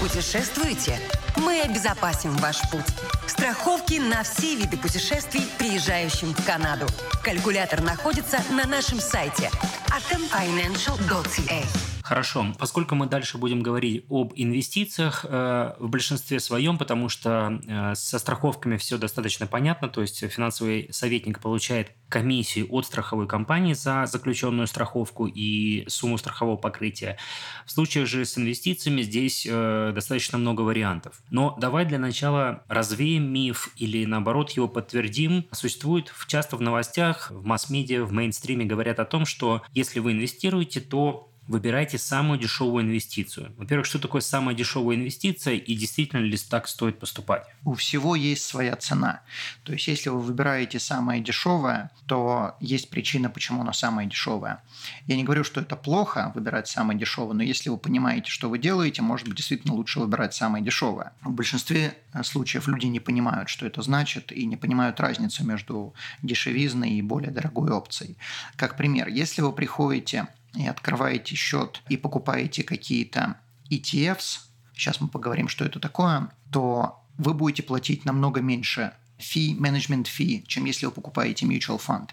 Путешествуете? 0.00 0.98
Мы 1.36 1.60
обезопасим 1.60 2.36
ваш 2.36 2.60
путь. 2.70 2.84
Страховки 3.26 3.94
на 3.94 4.22
все 4.22 4.54
виды 4.54 4.76
путешествий, 4.76 5.42
приезжающим 5.58 6.34
в 6.34 6.46
Канаду. 6.46 6.86
Калькулятор 7.22 7.80
находится 7.80 8.42
на 8.50 8.66
нашем 8.66 9.00
сайте 9.00 9.50
atomfinancial.ca. 9.88 11.93
Хорошо, 12.04 12.44
поскольку 12.58 12.94
мы 12.96 13.06
дальше 13.06 13.38
будем 13.38 13.62
говорить 13.62 14.04
об 14.10 14.34
инвестициях 14.36 15.24
э, 15.26 15.72
в 15.78 15.88
большинстве 15.88 16.38
своем, 16.38 16.76
потому 16.76 17.08
что 17.08 17.58
э, 17.66 17.94
со 17.94 18.18
страховками 18.18 18.76
все 18.76 18.98
достаточно 18.98 19.46
понятно, 19.46 19.88
то 19.88 20.02
есть 20.02 20.20
финансовый 20.30 20.92
советник 20.92 21.40
получает 21.40 21.92
комиссию 22.10 22.66
от 22.68 22.84
страховой 22.84 23.26
компании 23.26 23.72
за 23.72 24.04
заключенную 24.04 24.66
страховку 24.66 25.26
и 25.26 25.88
сумму 25.88 26.18
страхового 26.18 26.58
покрытия. 26.58 27.16
В 27.64 27.70
случае 27.70 28.04
же 28.04 28.26
с 28.26 28.36
инвестициями 28.36 29.00
здесь 29.00 29.46
э, 29.50 29.92
достаточно 29.94 30.36
много 30.36 30.60
вариантов. 30.60 31.22
Но 31.30 31.56
давай 31.58 31.86
для 31.86 31.98
начала 31.98 32.64
развеем 32.68 33.32
миф 33.32 33.70
или 33.78 34.04
наоборот 34.04 34.50
его 34.50 34.68
подтвердим. 34.68 35.46
Существует 35.52 36.12
часто 36.26 36.58
в 36.58 36.60
новостях, 36.60 37.30
в 37.30 37.46
масс-медиа, 37.46 38.04
в 38.04 38.12
мейнстриме 38.12 38.66
говорят 38.66 39.00
о 39.00 39.06
том, 39.06 39.24
что 39.24 39.62
если 39.72 40.00
вы 40.00 40.12
инвестируете, 40.12 40.82
то 40.82 41.30
выбирайте 41.46 41.98
самую 41.98 42.38
дешевую 42.38 42.84
инвестицию. 42.84 43.52
Во-первых, 43.56 43.86
что 43.86 43.98
такое 43.98 44.20
самая 44.22 44.54
дешевая 44.54 44.96
инвестиция 44.96 45.54
и 45.54 45.74
действительно 45.74 46.20
ли 46.20 46.36
так 46.36 46.68
стоит 46.68 46.98
поступать? 46.98 47.46
У 47.64 47.74
всего 47.74 48.14
есть 48.16 48.44
своя 48.44 48.76
цена. 48.76 49.22
То 49.62 49.72
есть, 49.72 49.86
если 49.88 50.08
вы 50.08 50.20
выбираете 50.20 50.78
самое 50.78 51.22
дешевое, 51.22 51.90
то 52.06 52.56
есть 52.60 52.90
причина, 52.90 53.30
почему 53.30 53.60
оно 53.60 53.72
самое 53.72 54.08
дешевое. 54.08 54.62
Я 55.06 55.16
не 55.16 55.24
говорю, 55.24 55.44
что 55.44 55.60
это 55.60 55.76
плохо 55.76 56.32
выбирать 56.34 56.68
самое 56.68 56.98
дешевое, 56.98 57.34
но 57.34 57.42
если 57.42 57.68
вы 57.68 57.78
понимаете, 57.78 58.30
что 58.30 58.48
вы 58.48 58.58
делаете, 58.58 59.02
может 59.02 59.28
быть, 59.28 59.36
действительно 59.36 59.74
лучше 59.74 60.00
выбирать 60.00 60.34
самое 60.34 60.64
дешевое. 60.64 61.12
В 61.22 61.30
большинстве 61.30 61.96
случаев 62.22 62.68
люди 62.68 62.86
не 62.86 63.00
понимают, 63.00 63.48
что 63.48 63.66
это 63.66 63.82
значит, 63.82 64.32
и 64.32 64.46
не 64.46 64.56
понимают 64.56 65.00
разницу 65.00 65.44
между 65.44 65.94
дешевизной 66.22 66.90
и 66.92 67.02
более 67.02 67.30
дорогой 67.30 67.70
опцией. 67.70 68.16
Как 68.56 68.76
пример, 68.76 69.08
если 69.08 69.42
вы 69.42 69.52
приходите 69.52 70.28
и 70.56 70.66
открываете 70.66 71.34
счет 71.34 71.82
и 71.88 71.96
покупаете 71.96 72.62
какие-то 72.62 73.36
ETFs, 73.70 74.40
сейчас 74.74 75.00
мы 75.00 75.08
поговорим, 75.08 75.48
что 75.48 75.64
это 75.64 75.80
такое, 75.80 76.30
то 76.50 77.00
вы 77.18 77.34
будете 77.34 77.62
платить 77.62 78.04
намного 78.04 78.40
меньше 78.40 78.92
фи, 79.18 79.54
менеджмент 79.58 80.06
фи, 80.06 80.44
чем 80.46 80.64
если 80.64 80.86
вы 80.86 80.92
покупаете 80.92 81.46
mutual 81.46 81.80
fund. 81.80 82.10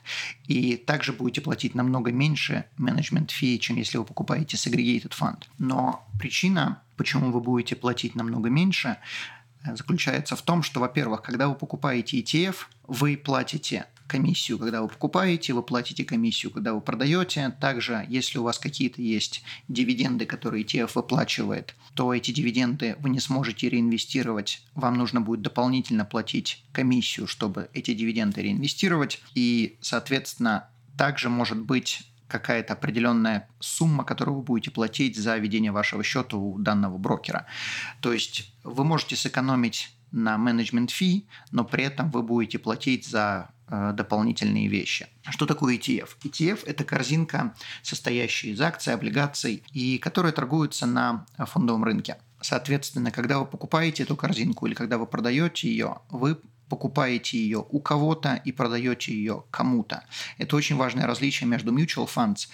И 0.48 0.77
также 0.77 1.13
будете 1.13 1.41
платить 1.41 1.75
намного 1.75 2.12
меньше 2.12 2.65
менеджмент 2.77 3.31
фи, 3.31 3.60
чем 3.60 3.77
если 3.77 3.98
вы 3.98 4.05
покупаете 4.05 4.57
segregated 4.57 5.12
fund. 5.19 5.43
Но 5.57 6.07
причина, 6.19 6.81
почему 6.98 7.31
вы 7.31 7.41
будете 7.41 7.75
платить 7.75 8.15
намного 8.15 8.50
меньше, 8.50 8.98
заключается 9.65 10.36
в 10.36 10.41
том, 10.41 10.63
что, 10.63 10.79
во-первых, 10.79 11.21
когда 11.21 11.48
вы 11.48 11.55
покупаете 11.55 12.19
ETF, 12.19 12.55
вы 12.88 13.17
платите 13.17 13.86
комиссию, 14.11 14.59
когда 14.59 14.81
вы 14.81 14.89
покупаете, 14.89 15.53
вы 15.53 15.63
платите 15.63 16.03
комиссию, 16.03 16.51
когда 16.51 16.73
вы 16.73 16.81
продаете. 16.81 17.55
Также, 17.61 18.05
если 18.09 18.39
у 18.39 18.43
вас 18.43 18.59
какие-то 18.59 19.01
есть 19.01 19.41
дивиденды, 19.69 20.25
которые 20.25 20.65
ETF 20.65 20.91
выплачивает, 20.95 21.75
то 21.93 22.13
эти 22.13 22.31
дивиденды 22.31 22.97
вы 22.99 23.09
не 23.09 23.21
сможете 23.21 23.69
реинвестировать. 23.69 24.61
Вам 24.75 24.97
нужно 24.97 25.21
будет 25.21 25.41
дополнительно 25.41 26.03
платить 26.03 26.65
комиссию, 26.73 27.25
чтобы 27.25 27.69
эти 27.73 27.93
дивиденды 27.93 28.41
реинвестировать. 28.41 29.21
И, 29.33 29.77
соответственно, 29.79 30.67
также 30.97 31.29
может 31.29 31.59
быть 31.59 32.01
какая-то 32.27 32.73
определенная 32.73 33.47
сумма, 33.59 34.03
которую 34.03 34.37
вы 34.37 34.43
будете 34.43 34.71
платить 34.71 35.17
за 35.17 35.37
ведение 35.37 35.71
вашего 35.71 36.03
счета 36.03 36.35
у 36.35 36.59
данного 36.59 36.97
брокера. 36.97 37.45
То 38.01 38.11
есть 38.11 38.53
вы 38.63 38.83
можете 38.83 39.15
сэкономить 39.15 39.89
на 40.11 40.37
менеджмент 40.37 40.91
фи, 40.91 41.25
но 41.51 41.63
при 41.63 41.85
этом 41.85 42.11
вы 42.11 42.23
будете 42.23 42.59
платить 42.59 43.07
за 43.07 43.51
дополнительные 43.71 44.67
вещи. 44.67 45.07
Что 45.29 45.45
такое 45.45 45.77
ETF? 45.77 46.09
ETF– 46.23 46.59
это 46.65 46.83
корзинка, 46.83 47.55
состоящая 47.81 48.49
из 48.49 48.61
акций, 48.61 48.93
облигаций, 48.93 49.63
и 49.71 49.97
которая 49.97 50.33
торгуется 50.33 50.85
на 50.85 51.25
фондовом 51.37 51.83
рынке. 51.83 52.17
Соответственно, 52.41 53.11
когда 53.11 53.39
вы 53.39 53.45
покупаете 53.45 54.03
эту 54.03 54.15
корзинку 54.15 54.65
или 54.67 54.73
когда 54.73 54.97
вы 54.97 55.05
продаете 55.07 55.69
ее, 55.69 55.99
вы 56.09 56.37
покупаете 56.67 57.37
ее 57.37 57.65
у 57.69 57.79
кого-то 57.79 58.41
и 58.45 58.51
продаете 58.51 59.13
ее 59.13 59.43
кому-то. 59.51 60.05
Это 60.37 60.55
очень 60.55 60.77
важное 60.77 61.05
различие 61.05 61.47
между 61.47 61.73
mutual 61.73 62.07
funds. 62.07 62.47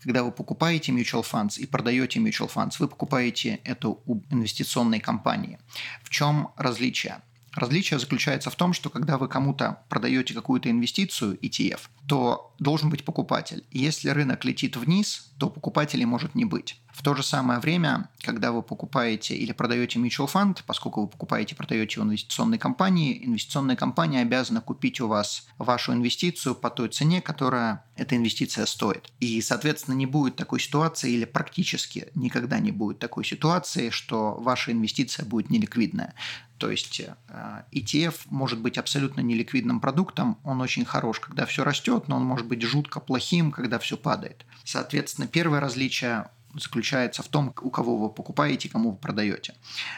Когда 0.00 0.22
вы 0.22 0.30
покупаете 0.30 0.92
mutual 0.92 1.24
funds 1.24 1.58
и 1.58 1.66
продаете 1.66 2.20
mutual 2.20 2.48
funds, 2.52 2.76
вы 2.78 2.88
покупаете 2.88 3.60
это 3.64 3.88
у 3.88 4.22
инвестиционной 4.30 5.00
компании. 5.00 5.58
В 6.02 6.10
чем 6.10 6.50
различие? 6.56 7.20
Различие 7.54 8.00
заключается 8.00 8.50
в 8.50 8.56
том, 8.56 8.72
что 8.72 8.90
когда 8.90 9.16
вы 9.16 9.28
кому-то 9.28 9.82
продаете 9.88 10.34
какую-то 10.34 10.70
инвестицию, 10.70 11.38
ETF, 11.40 11.80
то 12.08 12.52
должен 12.58 12.90
быть 12.90 13.04
покупатель. 13.04 13.64
Если 13.70 14.08
рынок 14.08 14.44
летит 14.44 14.76
вниз, 14.76 15.30
то 15.38 15.48
покупателей 15.48 16.04
может 16.04 16.34
не 16.34 16.44
быть. 16.44 16.80
В 16.94 17.02
то 17.02 17.16
же 17.16 17.24
самое 17.24 17.58
время, 17.58 18.08
когда 18.20 18.52
вы 18.52 18.62
покупаете 18.62 19.34
или 19.34 19.50
продаете 19.50 19.98
mutual 19.98 20.30
fund, 20.32 20.60
поскольку 20.64 21.02
вы 21.02 21.08
покупаете 21.08 21.56
продаете 21.56 22.00
у 22.00 22.04
инвестиционной 22.04 22.56
компании, 22.56 23.20
инвестиционная 23.26 23.74
компания 23.74 24.20
обязана 24.20 24.60
купить 24.60 25.00
у 25.00 25.08
вас 25.08 25.48
вашу 25.58 25.92
инвестицию 25.92 26.54
по 26.54 26.70
той 26.70 26.88
цене, 26.88 27.20
которая 27.20 27.84
эта 27.96 28.14
инвестиция 28.14 28.64
стоит. 28.66 29.10
И, 29.18 29.40
соответственно, 29.42 29.96
не 29.96 30.06
будет 30.06 30.36
такой 30.36 30.60
ситуации 30.60 31.10
или 31.10 31.24
практически 31.24 32.10
никогда 32.14 32.60
не 32.60 32.70
будет 32.70 33.00
такой 33.00 33.24
ситуации, 33.24 33.90
что 33.90 34.34
ваша 34.34 34.70
инвестиция 34.70 35.26
будет 35.26 35.50
неликвидная. 35.50 36.14
То 36.58 36.70
есть 36.70 37.00
э, 37.00 37.62
ETF 37.72 38.14
может 38.30 38.60
быть 38.60 38.78
абсолютно 38.78 39.20
неликвидным 39.20 39.80
продуктом, 39.80 40.38
он 40.44 40.60
очень 40.60 40.84
хорош, 40.84 41.18
когда 41.18 41.44
все 41.44 41.64
растет, 41.64 42.06
но 42.06 42.16
он 42.16 42.24
может 42.24 42.46
быть 42.46 42.62
жутко 42.62 43.00
плохим, 43.00 43.50
когда 43.50 43.80
все 43.80 43.96
падает. 43.96 44.46
Соответственно, 44.62 45.26
первое 45.26 45.58
различие 45.58 46.28
заключается 46.56 47.22
в 47.22 47.28
том, 47.28 47.54
у 47.62 47.70
кого 47.70 47.96
вы 47.96 48.10
покупаете, 48.10 48.68
кому 48.68 48.92
вы 48.92 48.96
продаете. 48.96 49.54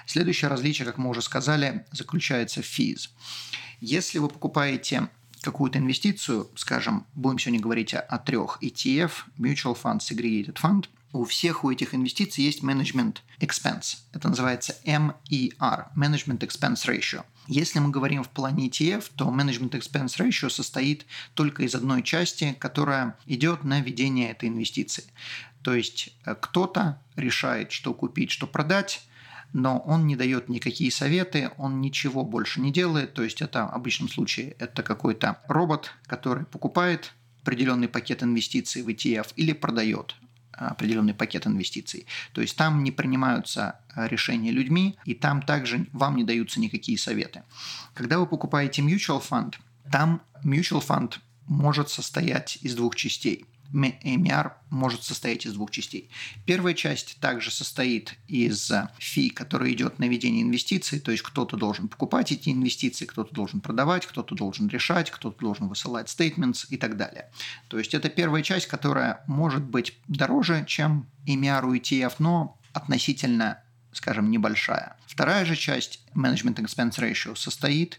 Следующее 0.06 0.48
различие, 0.48 0.86
как 0.86 0.98
мы 0.98 1.10
уже 1.10 1.22
сказали, 1.22 1.84
заключается 1.92 2.62
в 2.62 2.64
fees. 2.64 3.10
Если 3.80 4.18
вы 4.18 4.28
покупаете 4.28 5.08
какую-то 5.42 5.78
инвестицию, 5.78 6.50
скажем, 6.56 7.06
будем 7.14 7.38
сегодня 7.38 7.60
говорить 7.60 7.94
о, 7.94 8.00
о 8.00 8.18
трех 8.18 8.58
ETF, 8.62 9.12
Mutual 9.38 9.76
Fund, 9.80 9.98
Segregated 9.98 10.54
Fund, 10.54 10.86
у 11.12 11.24
всех 11.24 11.64
у 11.64 11.70
этих 11.70 11.94
инвестиций 11.94 12.44
есть 12.44 12.62
management 12.62 13.18
expense. 13.40 13.98
Это 14.12 14.28
называется 14.28 14.76
MER, 14.84 15.86
Management 15.96 16.40
Expense 16.40 16.86
Ratio. 16.86 17.24
Если 17.46 17.78
мы 17.78 17.90
говорим 17.90 18.24
в 18.24 18.28
плане 18.28 18.68
ETF, 18.68 19.10
то 19.16 19.26
Management 19.26 19.70
Expense 19.70 20.18
Ratio 20.18 20.50
состоит 20.50 21.06
только 21.34 21.62
из 21.62 21.74
одной 21.74 22.02
части, 22.02 22.56
которая 22.58 23.16
идет 23.26 23.64
на 23.64 23.80
ведение 23.80 24.30
этой 24.30 24.48
инвестиции. 24.48 25.04
То 25.62 25.74
есть 25.74 26.10
э, 26.24 26.34
кто-то 26.34 27.00
решает, 27.14 27.72
что 27.72 27.94
купить, 27.94 28.30
что 28.30 28.46
продать, 28.46 29.02
но 29.52 29.78
он 29.78 30.06
не 30.06 30.16
дает 30.16 30.48
никакие 30.48 30.90
советы, 30.90 31.50
он 31.56 31.80
ничего 31.80 32.24
больше 32.24 32.60
не 32.60 32.72
делает. 32.72 33.14
То 33.14 33.22
есть 33.22 33.40
это 33.40 33.66
в 33.66 33.74
обычном 33.74 34.08
случае 34.08 34.56
это 34.58 34.82
какой-то 34.82 35.40
робот, 35.48 35.92
который 36.06 36.44
покупает 36.44 37.12
определенный 37.42 37.88
пакет 37.88 38.24
инвестиций 38.24 38.82
в 38.82 38.88
ETF 38.88 39.28
или 39.36 39.52
продает 39.52 40.16
определенный 40.56 41.14
пакет 41.14 41.46
инвестиций. 41.46 42.06
То 42.32 42.40
есть 42.40 42.56
там 42.56 42.82
не 42.82 42.90
принимаются 42.90 43.80
э, 43.94 44.08
решения 44.08 44.50
людьми, 44.50 44.96
и 45.04 45.14
там 45.14 45.42
также 45.42 45.86
вам 45.92 46.16
не 46.16 46.24
даются 46.24 46.60
никакие 46.60 46.98
советы. 46.98 47.42
Когда 47.94 48.18
вы 48.18 48.26
покупаете 48.26 48.82
mutual 48.82 49.22
fund, 49.22 49.54
там 49.90 50.22
mutual 50.44 50.84
fund 50.86 51.14
может 51.46 51.88
состоять 51.90 52.58
из 52.62 52.74
двух 52.74 52.96
частей. 52.96 53.46
MER 53.72 54.52
может 54.70 55.02
состоять 55.02 55.46
из 55.46 55.54
двух 55.54 55.70
частей. 55.70 56.10
Первая 56.44 56.74
часть 56.74 57.18
также 57.20 57.50
состоит 57.50 58.14
из 58.28 58.72
фи, 58.98 59.30
который 59.30 59.72
идет 59.72 59.98
на 59.98 60.08
ведение 60.08 60.42
инвестиций, 60.42 61.00
то 61.00 61.10
есть 61.10 61.22
кто-то 61.22 61.56
должен 61.56 61.88
покупать 61.88 62.32
эти 62.32 62.50
инвестиции, 62.50 63.06
кто-то 63.06 63.34
должен 63.34 63.60
продавать, 63.60 64.06
кто-то 64.06 64.34
должен 64.34 64.68
решать, 64.68 65.10
кто-то 65.10 65.38
должен 65.38 65.68
высылать 65.68 66.08
statements 66.08 66.66
и 66.70 66.76
так 66.76 66.96
далее. 66.96 67.30
То 67.68 67.78
есть 67.78 67.94
это 67.94 68.08
первая 68.08 68.42
часть, 68.42 68.66
которая 68.66 69.22
может 69.26 69.62
быть 69.62 69.98
дороже, 70.08 70.64
чем 70.66 71.06
MER 71.26 71.64
у 71.66 71.74
ETF, 71.74 72.14
но 72.18 72.58
относительно 72.72 73.62
скажем, 73.96 74.30
небольшая. 74.30 74.96
Вторая 75.06 75.44
же 75.46 75.56
часть 75.56 76.04
Management 76.14 76.56
Expense 76.56 76.98
Ratio 76.98 77.34
состоит 77.34 77.98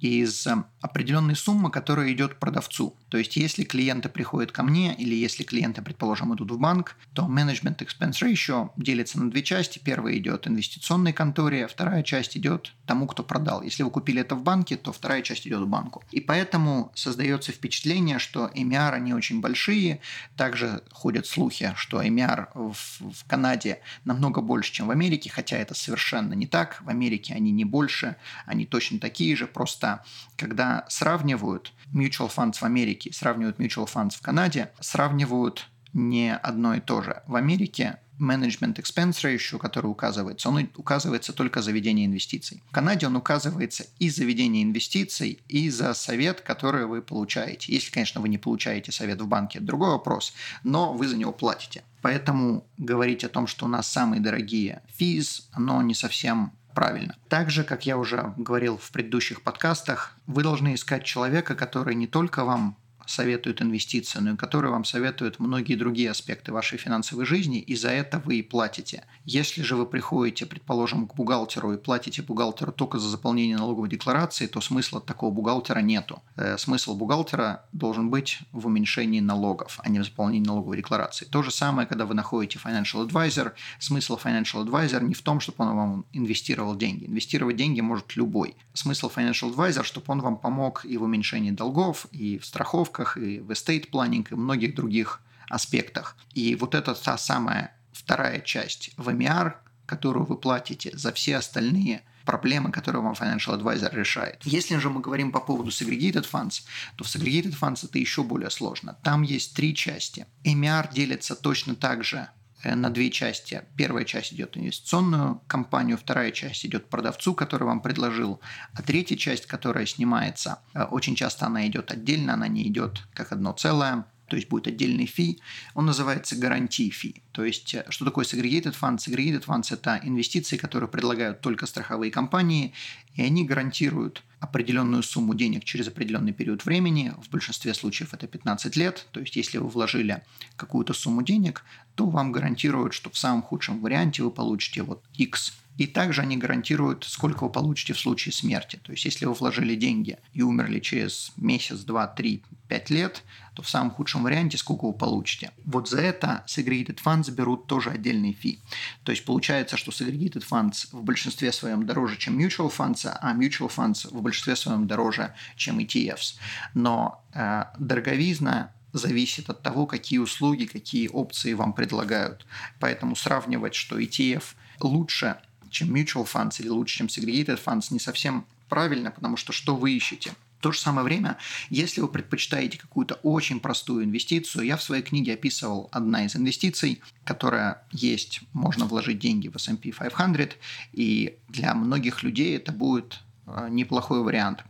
из 0.00 0.46
определенной 0.82 1.36
суммы, 1.36 1.70
которая 1.70 2.12
идет 2.12 2.38
продавцу. 2.38 2.94
То 3.08 3.16
есть, 3.16 3.36
если 3.36 3.62
клиенты 3.62 4.08
приходят 4.08 4.52
ко 4.52 4.62
мне 4.62 4.94
или 4.94 5.14
если 5.14 5.44
клиенты, 5.44 5.80
предположим, 5.80 6.34
идут 6.34 6.50
в 6.50 6.58
банк, 6.58 6.96
то 7.14 7.22
Management 7.22 7.78
Expense 7.78 8.20
Ratio 8.20 8.70
делится 8.76 9.20
на 9.20 9.30
две 9.30 9.42
части. 9.42 9.80
Первая 9.82 10.18
идет 10.18 10.46
инвестиционной 10.46 11.12
конторе, 11.12 11.68
вторая 11.68 12.02
часть 12.02 12.36
идет 12.36 12.74
тому, 12.84 13.06
кто 13.06 13.22
продал. 13.22 13.62
Если 13.62 13.84
вы 13.84 13.90
купили 13.90 14.20
это 14.20 14.34
в 14.34 14.42
банке, 14.42 14.76
то 14.76 14.92
вторая 14.92 15.22
часть 15.22 15.46
идет 15.46 15.60
в 15.60 15.68
банку. 15.68 16.02
И 16.10 16.20
поэтому 16.20 16.90
создается 16.94 17.52
впечатление, 17.52 18.18
что 18.18 18.50
MER 18.54 18.90
они 18.90 19.14
очень 19.14 19.40
большие. 19.40 20.00
Также 20.36 20.82
ходят 20.90 21.26
слухи, 21.26 21.72
что 21.76 22.02
MER 22.02 22.48
в, 22.54 22.74
в 23.00 23.24
Канаде 23.28 23.80
намного 24.04 24.40
больше, 24.40 24.72
чем 24.72 24.88
в 24.88 24.90
Америке, 24.90 25.30
хотя 25.30 25.56
это 25.56 25.74
совершенно 25.74 26.34
не 26.34 26.48
так. 26.48 26.82
В 26.82 26.88
Америке 26.88 27.34
они 27.34 27.52
не 27.52 27.64
больше, 27.64 28.16
они 28.46 28.66
точно 28.66 28.98
такие 28.98 29.36
же, 29.36 29.46
просто 29.46 30.04
когда 30.36 30.71
сравнивают 30.88 31.72
mutual 31.92 32.32
funds 32.34 32.58
в 32.58 32.62
Америке, 32.62 33.12
сравнивают 33.12 33.58
mutual 33.58 33.88
funds 33.92 34.16
в 34.16 34.22
Канаде, 34.22 34.70
сравнивают 34.80 35.68
не 35.92 36.34
одно 36.34 36.74
и 36.74 36.80
то 36.80 37.02
же. 37.02 37.22
В 37.26 37.36
Америке 37.36 37.98
management 38.18 38.76
expense 38.76 39.22
ratio, 39.22 39.58
который 39.58 39.86
указывается, 39.86 40.48
он 40.48 40.68
указывается 40.76 41.32
только 41.32 41.60
за 41.60 41.72
ведение 41.72 42.06
инвестиций. 42.06 42.62
В 42.68 42.72
Канаде 42.72 43.06
он 43.06 43.16
указывается 43.16 43.86
и 43.98 44.08
за 44.10 44.24
ведение 44.24 44.62
инвестиций, 44.62 45.40
и 45.48 45.68
за 45.70 45.92
совет, 45.94 46.40
который 46.40 46.86
вы 46.86 47.02
получаете. 47.02 47.72
Если, 47.72 47.90
конечно, 47.90 48.20
вы 48.20 48.28
не 48.28 48.38
получаете 48.38 48.92
совет 48.92 49.20
в 49.20 49.26
банке, 49.26 49.58
это 49.58 49.66
другой 49.66 49.90
вопрос, 49.90 50.32
но 50.62 50.92
вы 50.92 51.08
за 51.08 51.16
него 51.16 51.32
платите. 51.32 51.82
Поэтому 52.00 52.66
говорить 52.78 53.24
о 53.24 53.28
том, 53.28 53.46
что 53.46 53.66
у 53.66 53.68
нас 53.68 53.86
самые 53.86 54.20
дорогие 54.20 54.82
fees, 54.98 55.44
оно 55.52 55.82
не 55.82 55.94
совсем 55.94 56.52
правильно. 56.74 57.16
Также, 57.28 57.64
как 57.64 57.86
я 57.86 57.96
уже 57.96 58.34
говорил 58.36 58.78
в 58.78 58.90
предыдущих 58.90 59.42
подкастах, 59.42 60.16
вы 60.26 60.42
должны 60.42 60.74
искать 60.74 61.04
человека, 61.04 61.54
который 61.54 61.94
не 61.94 62.06
только 62.06 62.44
вам 62.44 62.76
советует 63.06 63.62
инвестиции, 63.62 64.18
но 64.20 64.32
и 64.32 64.36
которые 64.36 64.72
вам 64.72 64.84
советуют 64.84 65.38
многие 65.38 65.74
другие 65.74 66.10
аспекты 66.10 66.52
вашей 66.52 66.78
финансовой 66.78 67.24
жизни, 67.24 67.58
и 67.58 67.74
за 67.74 67.90
это 67.90 68.18
вы 68.24 68.36
и 68.36 68.42
платите. 68.42 69.04
Если 69.24 69.62
же 69.62 69.76
вы 69.76 69.86
приходите, 69.86 70.46
предположим, 70.46 71.06
к 71.06 71.14
бухгалтеру 71.14 71.72
и 71.72 71.76
платите 71.78 72.22
бухгалтеру 72.22 72.72
только 72.72 72.98
за 72.98 73.08
заполнение 73.08 73.56
налоговой 73.56 73.88
декларации, 73.88 74.46
то 74.46 74.60
смысла 74.60 75.00
такого 75.00 75.30
бухгалтера 75.30 75.80
нету. 75.80 76.22
Э, 76.36 76.56
смысл 76.58 76.94
бухгалтера 76.94 77.64
должен 77.72 78.10
быть 78.10 78.38
в 78.52 78.66
уменьшении 78.66 79.20
налогов, 79.20 79.80
а 79.82 79.88
не 79.88 79.98
в 79.98 80.04
заполнении 80.04 80.46
налоговой 80.46 80.76
декларации. 80.76 81.24
То 81.24 81.42
же 81.42 81.50
самое, 81.50 81.88
когда 81.88 82.06
вы 82.06 82.14
находите 82.14 82.58
financial 82.58 83.06
advisor. 83.06 83.52
Смысл 83.78 84.18
financial 84.22 84.64
advisor 84.64 85.02
не 85.02 85.14
в 85.14 85.22
том, 85.22 85.40
чтобы 85.40 85.64
он 85.64 85.76
вам 85.76 86.04
инвестировал 86.12 86.76
деньги. 86.76 87.06
Инвестировать 87.06 87.56
деньги 87.56 87.80
может 87.80 88.16
любой. 88.16 88.54
Смысл 88.74 89.10
financial 89.14 89.54
advisor, 89.54 89.82
чтобы 89.82 90.06
он 90.08 90.20
вам 90.20 90.36
помог 90.36 90.84
и 90.84 90.96
в 90.96 91.02
уменьшении 91.02 91.50
долгов, 91.50 92.06
и 92.12 92.38
в 92.38 92.46
страховке, 92.46 92.91
планировках, 92.92 93.16
и 93.16 93.40
в 93.40 93.50
estate 93.50 93.90
planning, 93.90 94.26
и 94.30 94.34
многих 94.34 94.74
других 94.74 95.20
аспектах. 95.48 96.16
И 96.34 96.54
вот 96.56 96.74
это 96.74 96.94
та 96.94 97.18
самая 97.18 97.74
вторая 97.92 98.40
часть 98.40 98.90
VMR, 98.96 99.54
которую 99.86 100.26
вы 100.26 100.36
платите 100.36 100.90
за 100.96 101.12
все 101.12 101.36
остальные 101.36 102.02
проблемы, 102.24 102.70
которые 102.70 103.02
вам 103.02 103.14
Financial 103.14 103.60
Advisor 103.60 103.94
решает. 103.94 104.40
Если 104.44 104.78
же 104.78 104.88
мы 104.90 105.00
говорим 105.00 105.32
по 105.32 105.40
поводу 105.40 105.70
Segregated 105.70 106.26
Funds, 106.30 106.62
то 106.96 107.04
в 107.04 107.08
Segregated 107.08 107.58
Funds 107.58 107.84
это 107.84 107.98
еще 107.98 108.22
более 108.22 108.50
сложно. 108.50 108.96
Там 109.02 109.22
есть 109.22 109.54
три 109.54 109.74
части. 109.74 110.26
MER 110.44 110.92
делится 110.94 111.34
точно 111.34 111.74
так 111.74 112.04
же 112.04 112.28
на 112.64 112.90
две 112.90 113.10
части. 113.10 113.62
Первая 113.76 114.04
часть 114.04 114.32
идет 114.32 114.56
инвестиционную 114.56 115.42
компанию, 115.46 115.98
вторая 115.98 116.30
часть 116.30 116.64
идет 116.64 116.88
продавцу, 116.88 117.34
который 117.34 117.64
вам 117.64 117.80
предложил, 117.80 118.40
а 118.74 118.82
третья 118.82 119.16
часть, 119.16 119.46
которая 119.46 119.86
снимается, 119.86 120.60
э, 120.74 120.84
очень 120.84 121.14
часто 121.14 121.46
она 121.46 121.66
идет 121.66 121.90
отдельно, 121.90 122.34
она 122.34 122.48
не 122.48 122.66
идет 122.68 123.02
как 123.14 123.32
одно 123.32 123.52
целое 123.52 124.04
то 124.32 124.36
есть 124.36 124.48
будет 124.48 124.66
отдельный 124.66 125.04
фи, 125.04 125.42
он 125.74 125.84
называется 125.84 126.36
гарантий 126.36 126.88
фи. 126.88 127.22
То 127.32 127.44
есть 127.44 127.74
э, 127.74 127.84
что 127.90 128.06
такое 128.06 128.24
segregated 128.24 128.74
funds? 128.74 129.00
Segregated 129.06 129.44
funds– 129.44 129.66
это 129.70 130.00
инвестиции, 130.02 130.56
которые 130.56 130.88
предлагают 130.88 131.42
только 131.42 131.66
страховые 131.66 132.10
компании, 132.10 132.72
и 133.14 133.20
они 133.20 133.44
гарантируют 133.44 134.22
определенную 134.40 135.02
сумму 135.02 135.34
денег 135.34 135.64
через 135.64 135.88
определенный 135.88 136.32
период 136.32 136.64
времени. 136.64 137.12
В 137.22 137.28
большинстве 137.28 137.74
случаев 137.74 138.14
это 138.14 138.26
15 138.26 138.74
лет. 138.76 139.06
То 139.10 139.20
есть 139.20 139.36
если 139.36 139.58
вы 139.58 139.68
вложили 139.68 140.22
какую-то 140.56 140.94
сумму 140.94 141.22
денег, 141.22 141.62
то 141.94 142.06
вам 142.06 142.32
гарантируют, 142.32 142.94
что 142.94 143.10
в 143.10 143.18
самом 143.18 143.42
худшем 143.42 143.82
варианте 143.82 144.22
вы 144.22 144.30
получите 144.30 144.82
вот 144.82 145.04
X 145.12 145.52
и 145.78 145.86
также 145.86 146.22
они 146.22 146.36
гарантируют, 146.36 147.04
сколько 147.04 147.44
вы 147.44 147.50
получите 147.50 147.94
в 147.94 147.98
случае 147.98 148.32
смерти. 148.32 148.78
То 148.82 148.92
есть, 148.92 149.04
если 149.04 149.26
вы 149.26 149.32
вложили 149.32 149.74
деньги 149.74 150.18
и 150.34 150.42
умерли 150.42 150.80
через 150.80 151.32
месяц, 151.36 151.80
два, 151.80 152.06
три, 152.06 152.42
пять 152.68 152.90
лет, 152.90 153.22
то 153.54 153.62
в 153.62 153.68
самом 153.68 153.90
худшем 153.90 154.22
варианте 154.22 154.56
сколько 154.58 154.86
вы 154.86 154.92
получите. 154.92 155.52
Вот 155.64 155.88
за 155.88 156.00
это 156.00 156.44
Segregated 156.46 156.98
Funds 157.04 157.30
берут 157.30 157.66
тоже 157.66 157.90
отдельный 157.90 158.32
фи. 158.32 158.58
То 159.04 159.12
есть, 159.12 159.24
получается, 159.24 159.76
что 159.76 159.90
Segregated 159.90 160.44
Funds 160.48 160.88
в 160.92 161.02
большинстве 161.02 161.52
своем 161.52 161.86
дороже, 161.86 162.16
чем 162.16 162.38
Mutual 162.38 162.72
Funds, 162.74 163.06
а 163.06 163.34
Mutual 163.34 163.70
Funds 163.74 164.08
в 164.10 164.22
большинстве 164.22 164.56
своем 164.56 164.86
дороже, 164.86 165.34
чем 165.56 165.78
ETFs. 165.78 166.36
Но 166.74 167.22
э, 167.34 167.64
дороговизна 167.78 168.72
зависит 168.92 169.48
от 169.50 169.62
того, 169.62 169.86
какие 169.86 170.18
услуги, 170.18 170.64
какие 170.64 171.08
опции 171.08 171.54
вам 171.54 171.72
предлагают. 171.72 172.46
Поэтому 172.78 173.16
сравнивать, 173.16 173.74
что 173.74 173.98
ETF 173.98 174.44
лучше 174.80 175.36
чем 175.72 175.94
mutual 175.94 176.28
funds 176.30 176.60
или 176.60 176.68
лучше, 176.68 176.98
чем 176.98 177.06
segregated 177.06 177.58
funds, 177.62 177.86
не 177.90 177.98
совсем 177.98 178.46
правильно, 178.68 179.10
потому 179.10 179.36
что 179.36 179.52
что 179.52 179.74
вы 179.74 179.92
ищете? 179.92 180.32
То 180.62 180.70
же 180.70 180.78
самое 180.78 181.04
время, 181.04 181.38
если 181.70 182.00
вы 182.00 182.06
предпочитаете 182.06 182.78
какую-то 182.78 183.14
очень 183.24 183.58
простую 183.58 184.04
инвестицию, 184.04 184.64
я 184.64 184.76
в 184.76 184.82
своей 184.82 185.02
книге 185.02 185.34
описывал 185.34 185.88
одна 185.90 186.24
из 186.24 186.36
инвестиций, 186.36 187.02
которая 187.24 187.82
есть, 187.90 188.42
можно 188.52 188.86
вложить 188.86 189.18
деньги 189.18 189.48
в 189.48 189.56
S&P 189.56 189.90
500, 189.90 190.56
и 190.92 191.36
для 191.48 191.74
многих 191.74 192.22
людей 192.22 192.56
это 192.56 192.70
будет 192.70 193.18
э, 193.46 193.66
неплохой 193.70 194.22
вариант. 194.22 194.64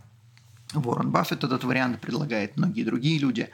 Уоррен 0.75 1.11
Баффет 1.11 1.45
этот 1.45 1.63
вариант 1.63 2.01
предлагает, 2.01 2.57
многие 2.57 2.85
другие 2.85 3.19
люди. 3.19 3.51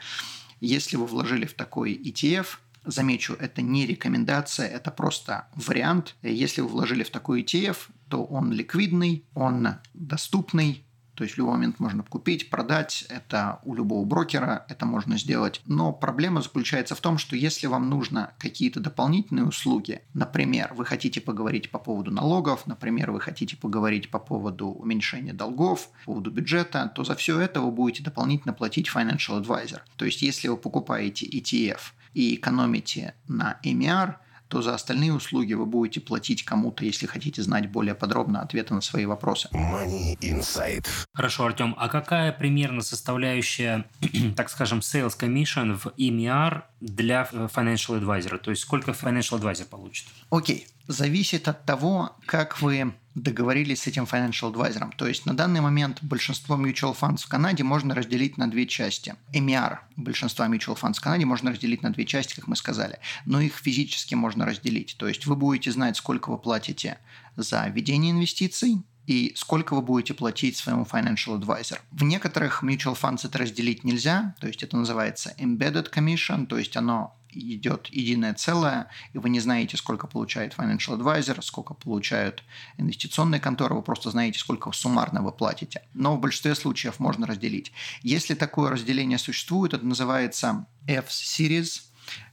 Если 0.61 0.95
вы 0.95 1.07
вложили 1.07 1.45
в 1.45 1.53
такой 1.53 1.93
ETF, 1.93 2.57
Замечу, 2.85 3.33
это 3.33 3.61
не 3.61 3.85
рекомендация, 3.85 4.65
это 4.65 4.91
просто 4.91 5.47
вариант. 5.55 6.15
Если 6.21 6.61
вы 6.61 6.69
вложили 6.69 7.03
в 7.03 7.09
такой 7.09 7.43
ETF, 7.43 7.75
то 8.07 8.23
он 8.23 8.53
ликвидный, 8.53 9.25
он 9.35 9.67
доступный, 9.93 10.85
то 11.19 11.23
есть 11.23 11.35
в 11.35 11.37
любой 11.37 11.55
момент 11.55 11.81
можно 11.81 12.01
купить, 12.01 12.49
продать, 12.49 13.05
это 13.09 13.59
у 13.65 13.75
любого 13.75 14.05
брокера, 14.05 14.65
это 14.69 14.85
можно 14.85 15.17
сделать. 15.17 15.59
Но 15.65 15.91
проблема 15.91 16.41
заключается 16.41 16.95
в 16.95 17.01
том, 17.01 17.17
что 17.17 17.35
если 17.35 17.67
вам 17.67 17.89
нужно 17.89 18.31
какие-то 18.37 18.79
дополнительные 18.79 19.43
услуги, 19.43 20.01
например, 20.13 20.73
вы 20.73 20.85
хотите 20.85 21.19
поговорить 21.19 21.71
по 21.71 21.77
поводу 21.77 22.09
налогов, 22.11 22.67
например, 22.67 23.11
вы 23.11 23.19
хотите 23.19 23.57
поговорить 23.57 24.09
по 24.09 24.19
поводу 24.19 24.67
уменьшения 24.67 25.33
долгов, 25.33 25.89
по 26.05 26.13
поводу 26.13 26.31
бюджета, 26.31 26.89
то 26.95 27.03
за 27.03 27.15
все 27.15 27.37
это 27.37 27.59
вы 27.59 27.71
будете 27.71 28.01
дополнительно 28.01 28.53
платить 28.53 28.87
financial 28.87 29.43
advisor. 29.43 29.81
То 29.97 30.05
есть 30.05 30.21
если 30.21 30.47
вы 30.47 30.55
покупаете 30.55 31.25
ETF– 31.25 31.79
и 32.13 32.35
экономите 32.35 33.13
на 33.27 33.59
MER, 33.63 34.15
то 34.49 34.61
за 34.61 34.73
остальные 34.73 35.13
услуги 35.13 35.53
вы 35.53 35.65
будете 35.65 36.01
платить 36.01 36.43
кому-то, 36.43 36.83
если 36.83 37.05
хотите 37.05 37.41
знать 37.41 37.69
более 37.71 37.95
подробно 37.95 38.41
ответы 38.41 38.73
на 38.73 38.81
свои 38.81 39.05
вопросы. 39.05 39.47
Money 39.53 40.17
Insight. 40.19 40.87
Хорошо, 41.13 41.45
Артем, 41.45 41.75
а 41.77 41.87
какая 41.87 42.31
примерно 42.31 42.81
составляющая, 42.81 43.85
так 44.35 44.49
скажем, 44.49 44.79
sales 44.79 45.17
commission 45.17 45.77
в 45.77 45.87
EMR 45.97 46.63
для 46.81 47.29
э, 47.31 47.47
financial 47.53 48.01
advisor? 48.01 48.37
То 48.39 48.49
есть 48.49 48.63
сколько 48.63 48.91
financial 48.91 49.39
advisor 49.39 49.65
получит? 49.65 50.07
Окей, 50.31 50.67
okay. 50.67 50.83
зависит 50.87 51.47
от 51.47 51.65
того, 51.65 52.17
как 52.25 52.61
вы 52.61 52.93
договорились 53.21 53.81
с 53.81 53.87
этим 53.87 54.03
financial 54.03 54.53
advisor. 54.53 54.91
То 54.97 55.07
есть 55.07 55.25
на 55.25 55.35
данный 55.35 55.61
момент 55.61 55.99
большинство 56.01 56.55
mutual 56.55 56.97
funds 56.99 57.23
в 57.23 57.27
Канаде 57.27 57.63
можно 57.63 57.95
разделить 57.95 58.37
на 58.37 58.49
две 58.49 58.65
части. 58.65 59.15
MER 59.33 59.79
большинства 59.95 60.47
mutual 60.47 60.77
funds 60.79 60.95
в 60.95 61.01
Канаде 61.01 61.25
можно 61.25 61.51
разделить 61.51 61.83
на 61.83 61.91
две 61.91 62.05
части, 62.05 62.35
как 62.35 62.47
мы 62.47 62.55
сказали. 62.55 62.99
Но 63.25 63.41
их 63.41 63.55
физически 63.55 64.15
можно 64.15 64.45
разделить. 64.45 64.95
То 64.97 65.07
есть 65.07 65.25
вы 65.25 65.35
будете 65.35 65.71
знать, 65.71 65.97
сколько 65.97 66.29
вы 66.29 66.37
платите 66.37 66.97
за 67.35 67.67
ведение 67.67 68.11
инвестиций, 68.11 68.83
и 69.09 69.33
сколько 69.35 69.73
вы 69.73 69.81
будете 69.81 70.13
платить 70.13 70.55
своему 70.55 70.83
financial 70.83 71.39
advisor. 71.39 71.79
В 71.89 72.03
некоторых 72.03 72.63
mutual 72.63 72.95
funds 72.95 73.25
это 73.25 73.39
разделить 73.39 73.83
нельзя, 73.83 74.35
то 74.39 74.45
есть 74.45 74.61
это 74.61 74.77
называется 74.77 75.33
embedded 75.39 75.91
commission, 75.91 76.45
то 76.45 76.59
есть 76.59 76.77
оно 76.77 77.18
идет 77.31 77.87
единое 77.87 78.33
целое, 78.33 78.89
и 79.13 79.17
вы 79.17 79.29
не 79.29 79.39
знаете, 79.39 79.77
сколько 79.77 80.07
получает 80.07 80.53
financial 80.53 80.99
advisor, 80.99 81.41
сколько 81.41 81.73
получают 81.73 82.43
инвестиционные 82.77 83.39
конторы, 83.39 83.75
вы 83.75 83.81
просто 83.81 84.11
знаете, 84.11 84.39
сколько 84.39 84.71
суммарно 84.71 85.21
вы 85.21 85.31
платите. 85.31 85.81
Но 85.93 86.15
в 86.15 86.19
большинстве 86.19 86.55
случаев 86.55 86.99
можно 86.99 87.27
разделить. 87.27 87.71
Если 88.01 88.33
такое 88.33 88.71
разделение 88.71 89.17
существует, 89.17 89.73
это 89.73 89.85
называется 89.85 90.65
F-series. 90.87 91.81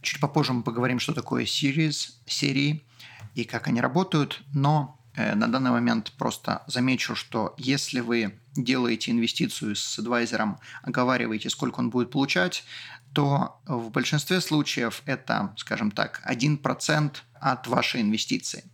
Чуть 0.02 0.20
попозже 0.20 0.52
мы 0.52 0.62
поговорим, 0.62 0.98
что 0.98 1.12
такое 1.12 1.44
series, 1.44 2.12
серии 2.26 2.82
и 3.34 3.44
как 3.44 3.68
они 3.68 3.80
работают, 3.80 4.42
но 4.54 4.98
э, 5.14 5.34
на 5.34 5.48
данный 5.48 5.70
момент 5.70 6.12
просто 6.16 6.62
замечу, 6.66 7.14
что 7.14 7.54
если 7.58 8.00
вы 8.00 8.40
делаете 8.56 9.10
инвестицию 9.10 9.76
с 9.76 9.98
адвайзером, 9.98 10.58
оговариваете, 10.82 11.50
сколько 11.50 11.80
он 11.80 11.90
будет 11.90 12.10
получать, 12.10 12.64
то 13.16 13.62
в 13.64 13.88
большинстве 13.88 14.42
случаев 14.42 15.02
это, 15.06 15.54
скажем 15.56 15.90
так, 15.90 16.20
1% 16.28 17.16
от 17.32 17.66
вашей 17.66 18.02
инвестиции. 18.02 18.64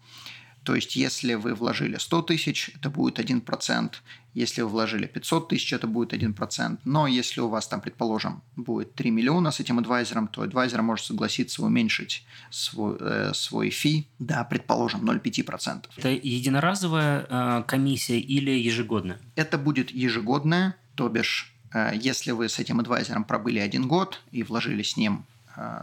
То 0.65 0.75
есть, 0.75 0.97
если 0.97 1.35
вы 1.35 1.55
вложили 1.55 1.97
100 1.97 2.23
тысяч, 2.23 2.71
это 2.75 2.91
будет 2.91 3.21
1%. 3.21 3.93
Если 4.35 4.63
вы 4.63 4.69
вложили 4.69 5.07
500 5.07 5.49
тысяч, 5.49 5.73
это 5.73 5.87
будет 5.87 6.13
1%. 6.13 6.81
Но 6.85 7.07
если 7.07 7.41
у 7.41 7.47
вас 7.47 7.69
там, 7.69 7.81
предположим, 7.81 8.43
будет 8.57 8.97
3 8.97 9.13
миллиона 9.13 9.53
с 9.53 9.61
этим 9.61 9.79
адвайзером, 9.79 10.27
то 10.27 10.43
адвайзер 10.43 10.83
может 10.83 11.07
согласиться 11.07 11.63
уменьшить 11.63 12.25
свой, 12.51 12.97
э, 12.99 13.31
свой 13.35 13.71
фи 13.71 14.09
до, 14.19 14.43
предположим, 14.43 15.09
0,5%. 15.09 15.85
Это 15.97 16.09
единоразовая 16.09 17.27
э, 17.29 17.63
комиссия 17.69 18.19
или 18.19 18.51
ежегодная? 18.51 19.21
Это 19.37 19.57
будет 19.57 19.93
ежегодная, 19.93 20.75
то 20.97 21.09
бишь 21.09 21.52
если 21.95 22.33
вы 22.33 22.49
с 22.49 22.59
этим 22.59 22.81
адвайзером 22.81 23.25
пробыли 23.25 23.59
один 23.59 23.89
год 23.89 24.21
и 24.31 24.43
вложили 24.43 24.83
с 24.83 24.97
ним 24.97 25.25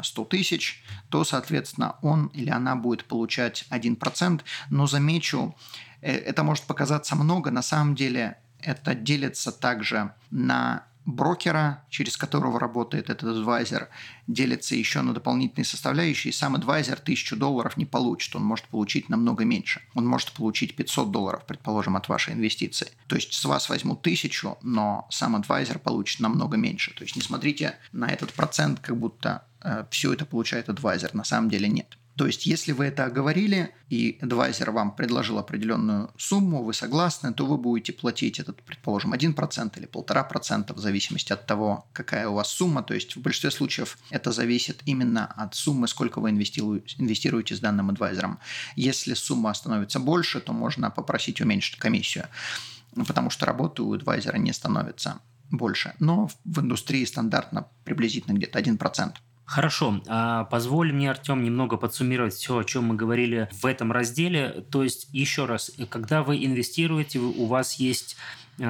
100 0.02 0.21
э, 0.21 0.25
тысяч, 0.25 0.84
то, 1.10 1.23
соответственно, 1.23 1.95
он 2.02 2.28
или 2.28 2.49
она 2.49 2.75
будет 2.75 3.06
получать 3.06 3.65
1%. 3.69 4.41
Но 4.69 4.88
замечу, 4.88 5.56
э, 6.02 6.15
это 6.15 6.43
может 6.43 6.65
показаться 6.65 7.15
много, 7.15 7.52
на 7.52 7.62
самом 7.62 7.95
деле 7.95 8.38
это 8.62 8.93
делится 8.93 9.52
также 9.52 10.13
на 10.32 10.84
брокера, 11.06 11.84
через 11.90 12.18
которого 12.18 12.60
работает 12.60 13.10
этот 13.10 13.38
адвайзер, 13.38 13.90
делится 14.28 14.76
еще 14.76 15.02
на 15.02 15.14
дополнительные 15.14 15.66
составляющие. 15.66 16.34
Сам 16.34 16.56
адвайзер 16.56 17.00
1000 17.00 17.36
долларов 17.36 17.78
не 17.78 17.86
получит, 17.86 18.36
он 18.36 18.44
может 18.44 18.66
получить 18.66 19.10
намного 19.10 19.46
меньше. 19.46 19.82
Он 19.96 20.06
может 20.06 20.32
получить 20.32 20.76
500 20.76 21.12
долларов, 21.12 21.44
предположим, 21.46 21.96
от 21.96 22.08
вашей 22.10 22.34
инвестиции. 22.34 22.92
То 23.08 23.16
есть 23.16 23.34
с 23.34 23.46
вас 23.46 23.70
возьмут 23.70 24.02
1000, 24.02 24.58
но 24.62 25.08
сам 25.10 25.36
адвайзер 25.36 25.80
получит 25.80 26.20
намного 26.20 26.58
меньше. 26.58 26.94
То 26.94 27.04
есть 27.04 27.16
не 27.16 27.22
смотрите 27.22 27.78
на 27.92 28.10
этот 28.10 28.34
процент, 28.34 28.80
как 28.80 28.98
будто 28.98 29.46
э, 29.62 29.86
все 29.92 30.14
это 30.14 30.26
получает 30.26 30.70
адвайзер. 30.70 31.14
На 31.14 31.24
самом 31.24 31.50
деле 31.50 31.68
нет. 31.68 31.99
То 32.19 32.27
есть, 32.27 32.45
если 32.45 32.73
вы 32.73 32.88
это 32.88 33.05
оговорили, 33.05 33.73
и 33.88 34.19
адвайзер 34.21 34.71
вам 34.71 34.93
предложил 34.93 35.38
определенную 35.38 36.12
сумму, 36.17 36.63
вы 36.63 36.73
согласны, 36.73 37.34
то 37.34 37.45
вы 37.45 37.58
будете 37.58 37.93
платить 37.93 38.41
этот, 38.41 38.62
предположим, 38.62 39.13
1% 39.13 39.77
или 39.77 39.88
1,5% 39.88 40.73
в 40.73 40.79
зависимости 40.79 41.32
от 41.32 41.45
того, 41.45 41.88
какая 41.93 42.27
у 42.27 42.34
вас 42.34 42.49
сумма. 42.49 42.84
То 42.84 42.93
есть, 42.93 43.15
в 43.15 43.21
большинстве 43.21 43.51
случаев 43.51 43.97
это 44.10 44.34
зависит 44.34 44.82
именно 44.84 45.27
от 45.27 45.55
суммы, 45.55 45.88
сколько 45.88 46.19
вы 46.19 46.32
инвестируете 46.32 47.55
с 47.55 47.62
данным 47.62 47.89
адвайзером. 47.89 48.39
Если 48.75 49.13
сумма 49.13 49.53
становится 49.53 50.01
больше, 50.01 50.41
то 50.41 50.51
можно 50.51 50.91
попросить 50.91 51.39
уменьшить 51.39 51.79
комиссию, 51.79 52.25
потому 53.08 53.29
что 53.29 53.45
работы 53.45 53.82
у 53.82 53.93
адвайзера 53.93 54.36
не 54.36 54.51
становится 54.51 55.21
больше. 55.51 55.93
Но 55.99 56.29
в 56.43 56.60
индустрии 56.60 57.05
стандартно 57.05 57.69
приблизительно 57.86 58.36
где-то 58.36 58.60
1%. 58.60 59.13
Хорошо. 59.50 60.00
А 60.08 60.44
позволь 60.44 60.94
мне, 60.94 61.10
Артем, 61.10 61.44
немного 61.44 61.76
подсуммировать 61.78 62.36
все, 62.36 62.60
о 62.60 62.64
чем 62.64 62.84
мы 62.84 62.96
говорили 62.96 63.50
в 63.52 63.66
этом 63.66 63.92
разделе. 63.92 64.64
То 64.70 64.84
есть, 64.84 65.08
еще 65.12 65.46
раз, 65.46 65.72
когда 65.90 66.22
вы 66.22 66.46
инвестируете, 66.46 67.18
у 67.18 67.46
вас 67.48 67.74
есть 67.74 68.16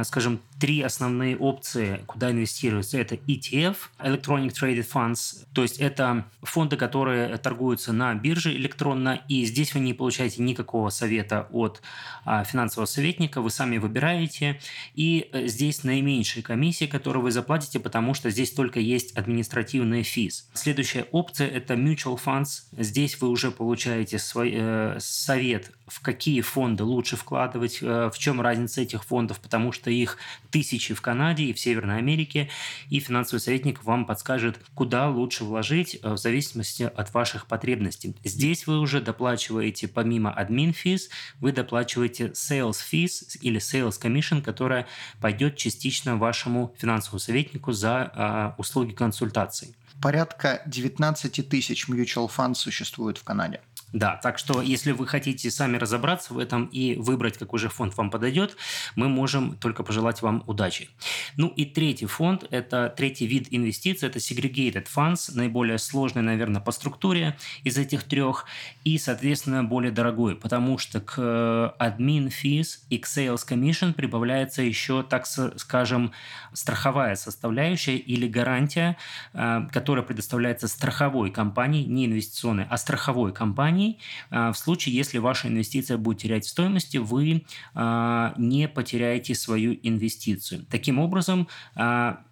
скажем, 0.04 0.40
три 0.60 0.82
основные 0.82 1.38
опции, 1.38 2.02
куда 2.06 2.32
инвестируется. 2.32 2.98
Это 2.98 3.16
ETF, 3.16 3.76
Electronic 4.00 4.52
Traded 4.52 4.88
Funds, 4.92 5.46
то 5.54 5.62
есть 5.64 5.78
это 5.78 6.26
фонды, 6.42 6.78
которые 6.78 7.38
торгуются 7.38 7.94
на 7.94 8.14
бирже 8.14 8.56
электронно, 8.56 9.22
и 9.28 9.46
здесь 9.46 9.74
вы 9.74 9.80
не 9.80 9.94
получаете 9.94 10.42
никакого 10.42 10.90
совета 10.90 11.48
от 11.52 11.82
а, 12.26 12.44
финансового 12.44 12.86
советника, 12.86 13.42
вы 13.42 13.50
сами 13.50 13.78
выбираете, 13.78 14.60
и 14.96 15.30
э, 15.32 15.48
здесь 15.48 15.84
наименьшие 15.84 16.44
комиссии, 16.44 16.86
которые 16.86 17.24
вы 17.24 17.32
заплатите, 17.32 17.80
потому 17.80 18.14
что 18.14 18.30
здесь 18.30 18.52
только 18.52 18.80
есть 18.80 19.18
административные 19.18 20.04
физ. 20.04 20.50
Следующая 20.54 21.06
опция– 21.12 21.48
это 21.50 21.76
Mutual 21.76 22.20
Funds. 22.24 22.64
Здесь 22.78 23.20
вы 23.22 23.30
уже 23.30 23.52
получаете 23.52 24.20
свой, 24.20 24.54
э, 24.54 24.98
совет, 25.00 25.72
в 25.90 26.02
какие 26.02 26.42
фонды 26.42 26.84
лучше 26.84 27.16
вкладывать, 27.16 27.80
э, 27.82 28.10
в 28.14 28.18
чем 28.18 28.42
разница 28.42 28.82
этих 28.82 29.04
фондов, 29.04 29.40
потому 29.40 29.72
что 29.72 29.90
их 29.90 30.18
тысячи 30.52 30.94
в 30.94 31.02
Канаде 31.02 31.44
и 31.46 31.54
в 31.54 31.60
Северной 31.60 31.98
Америке, 31.98 32.50
и 32.90 33.00
финансовый 33.00 33.40
советник 33.40 33.84
вам 33.84 34.06
подскажет, 34.06 34.60
куда 34.76 35.10
лучше 35.10 35.44
вложить 35.44 36.00
э, 36.02 36.14
в 36.14 36.18
зависимости 36.18 36.84
от 36.84 37.14
ваших 37.14 37.48
потребностей. 37.48 38.16
Здесь 38.24 38.68
вы 38.68 38.80
уже 38.80 39.02
доплачиваете 39.02 39.88
помимо 39.88 40.32
админ 40.32 40.74
физ, 40.74 41.10
вы 41.40 41.52
доплачиваете 41.52 42.28
sales 42.28 42.78
fees 42.92 43.38
или 43.42 43.60
sales 43.60 44.00
commission, 44.02 44.42
которая 44.42 44.88
пойдет 45.20 45.58
частично 45.58 46.18
вашему 46.18 46.74
финансовому 46.78 47.20
советнику 47.20 47.72
за 47.72 48.12
э, 48.14 48.60
услуги 48.60 48.94
консультаций. 48.94 49.76
Порядка 50.02 50.62
19 50.66 51.50
тысяч 51.50 51.90
mutual 51.90 52.30
funds 52.30 52.56
существует 52.56 53.18
в 53.18 53.24
Канаде. 53.26 53.60
Да, 53.92 54.20
так 54.22 54.38
что 54.38 54.62
если 54.62 54.92
вы 54.92 55.08
хотите 55.08 55.50
сами 55.50 55.78
разобраться 55.78 56.34
в 56.34 56.40
этом 56.40 56.66
и 56.66 56.96
выбрать, 56.96 57.38
какой 57.38 57.60
же 57.60 57.70
фонд 57.70 57.98
вам 57.98 58.12
подойдет, 58.12 58.56
мы 58.96 59.10
можем 59.10 59.56
только 59.56 59.84
пожелать 59.84 60.22
вам 60.22 60.44
удачи. 60.46 60.90
Ну 61.38 61.48
и 61.48 61.66
третий 61.66 62.06
фонд, 62.06 62.46
это 62.52 62.94
третий 62.96 63.26
вид 63.26 63.48
инвестиций, 63.50 64.10
это 64.10 64.20
segregated 64.20 64.88
funds, 64.94 65.32
наиболее 65.34 65.80
сложный, 65.80 66.22
наверное, 66.22 66.62
по 66.62 66.72
структуре 66.72 67.36
из 67.64 67.78
этих 67.78 68.04
трех 68.04 68.46
и, 68.84 68.98
соответственно, 68.98 69.64
более 69.64 69.92
дорогой, 69.92 70.36
потому 70.36 70.78
что 70.78 71.02
к 71.02 71.76
admin 71.80 72.30
fees 72.30 72.80
и 72.90 73.00
к 73.00 73.08
sales 73.08 73.42
commission 73.48 73.94
прибавляется 73.94 74.62
еще, 74.62 75.02
так 75.02 75.26
скажем, 75.26 76.12
страховая 76.54 77.16
составляющая 77.16 77.98
или 77.98 78.28
гарантия, 78.28 78.98
э, 79.34 79.68
которая 79.72 80.06
предоставляется 80.06 80.68
страховой 80.68 81.32
компанией, 81.32 81.86
не 81.86 82.06
инвестиционной, 82.06 82.66
а 82.70 82.78
страховой 82.78 83.34
компанией, 83.34 83.79
компаний. 83.80 84.00
А, 84.30 84.52
в 84.52 84.58
случае, 84.58 84.96
если 84.96 85.20
ваша 85.20 85.48
инвестиция 85.48 85.98
будет 85.98 86.20
терять 86.20 86.46
в 86.46 86.50
стоимости, 86.50 86.98
вы 86.98 87.46
а, 87.74 88.34
не 88.38 88.68
потеряете 88.68 89.36
свою 89.36 89.78
инвестицию. 89.84 90.66
Таким 90.70 91.00
образом, 91.00 91.48
а, 91.76 92.24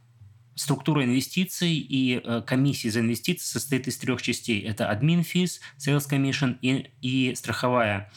Структура 0.59 1.03
инвестиций 1.03 1.73
и 1.73 2.19
э, 2.19 2.41
комиссии 2.41 2.89
за 2.89 3.01
инвестиции 3.01 3.45
состоит 3.45 3.87
из 3.87 3.95
трех 3.97 4.23
частей. 4.23 4.59
Это 4.61 4.85
admin 4.91 5.21
fees, 5.21 5.59
sales 5.77 6.09
commission 6.09 6.57
и, 6.63 6.89
и 6.99 7.35
страховая 7.35 8.09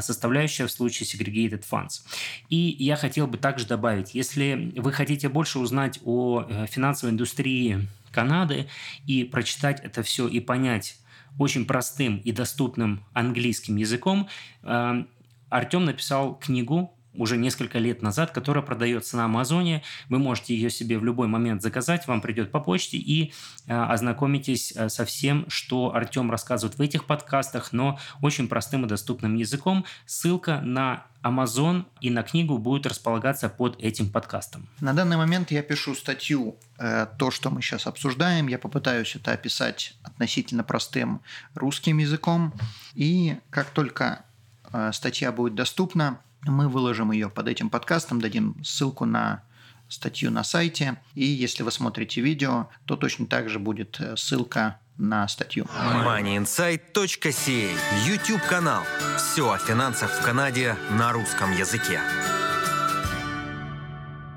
составляющая 0.00 0.68
в 0.68 0.70
случае 0.70 1.08
segregated 1.08 1.64
funds. 1.68 2.02
И 2.48 2.76
я 2.78 2.94
хотел 2.94 3.26
бы 3.26 3.38
также 3.38 3.66
добавить, 3.66 4.14
если 4.14 4.72
вы 4.76 4.92
хотите 4.92 5.28
больше 5.28 5.58
узнать 5.58 5.98
о 6.04 6.46
э, 6.48 6.66
финансовой 6.70 7.12
индустрии 7.12 7.88
Канады 8.12 8.68
и 9.06 9.24
прочитать 9.24 9.80
это 9.80 10.02
все 10.02 10.26
и 10.26 10.40
понять, 10.40 10.96
очень 11.38 11.64
простым 11.64 12.18
и 12.18 12.32
доступным 12.32 13.04
английским 13.12 13.76
языком, 13.76 14.28
э, 14.62 15.04
Артем 15.48 15.84
написал 15.84 16.38
книгу 16.38 16.94
уже 17.14 17.36
несколько 17.36 17.78
лет 17.78 18.02
назад, 18.02 18.30
которая 18.30 18.62
продается 18.64 19.16
на 19.16 19.24
Амазоне. 19.24 19.82
Вы 20.08 20.18
можете 20.18 20.54
ее 20.54 20.70
себе 20.70 20.98
в 20.98 21.04
любой 21.04 21.28
момент 21.28 21.62
заказать, 21.62 22.06
вам 22.06 22.20
придет 22.20 22.50
по 22.50 22.60
почте 22.60 22.96
и 22.96 23.32
э, 23.66 23.74
ознакомитесь 23.74 24.72
э, 24.76 24.88
со 24.88 25.04
всем, 25.04 25.44
что 25.48 25.94
Артем 25.94 26.30
рассказывает 26.30 26.78
в 26.78 26.82
этих 26.82 27.06
подкастах, 27.06 27.72
но 27.72 27.98
очень 28.22 28.48
простым 28.48 28.84
и 28.84 28.88
доступным 28.88 29.34
языком. 29.34 29.84
Ссылка 30.06 30.60
на 30.60 31.06
Amazon 31.22 31.84
и 32.00 32.10
на 32.10 32.22
книгу 32.22 32.58
будет 32.58 32.86
располагаться 32.86 33.48
под 33.48 33.78
этим 33.80 34.10
подкастом. 34.10 34.68
На 34.80 34.94
данный 34.94 35.16
момент 35.16 35.50
я 35.50 35.62
пишу 35.62 35.94
статью, 35.94 36.56
э, 36.78 37.06
то, 37.18 37.30
что 37.30 37.50
мы 37.50 37.60
сейчас 37.60 37.86
обсуждаем. 37.86 38.46
Я 38.46 38.58
попытаюсь 38.58 39.16
это 39.16 39.32
описать 39.32 39.94
относительно 40.02 40.64
простым 40.64 41.20
русским 41.54 41.98
языком. 41.98 42.54
И 42.94 43.36
как 43.50 43.70
только 43.70 44.24
э, 44.72 44.92
статья 44.92 45.32
будет 45.32 45.54
доступна, 45.54 46.20
мы 46.46 46.68
выложим 46.68 47.12
ее 47.12 47.28
под 47.28 47.48
этим 47.48 47.70
подкастом, 47.70 48.20
дадим 48.20 48.56
ссылку 48.64 49.04
на 49.04 49.42
статью 49.88 50.30
на 50.30 50.44
сайте. 50.44 50.96
И 51.14 51.24
если 51.24 51.62
вы 51.62 51.72
смотрите 51.72 52.20
видео, 52.20 52.68
то 52.86 52.96
точно 52.96 53.26
так 53.26 53.48
же 53.48 53.58
будет 53.58 54.00
э, 54.00 54.16
ссылка 54.16 54.78
на 54.96 55.26
статью. 55.28 55.66
moneyinsight.ca 56.04 57.70
YouTube 58.06 58.42
канал. 58.46 58.82
Все 59.16 59.50
о 59.50 59.58
финансах 59.58 60.10
в 60.12 60.22
Канаде 60.24 60.76
на 60.90 61.12
русском 61.12 61.52
языке. 61.52 62.00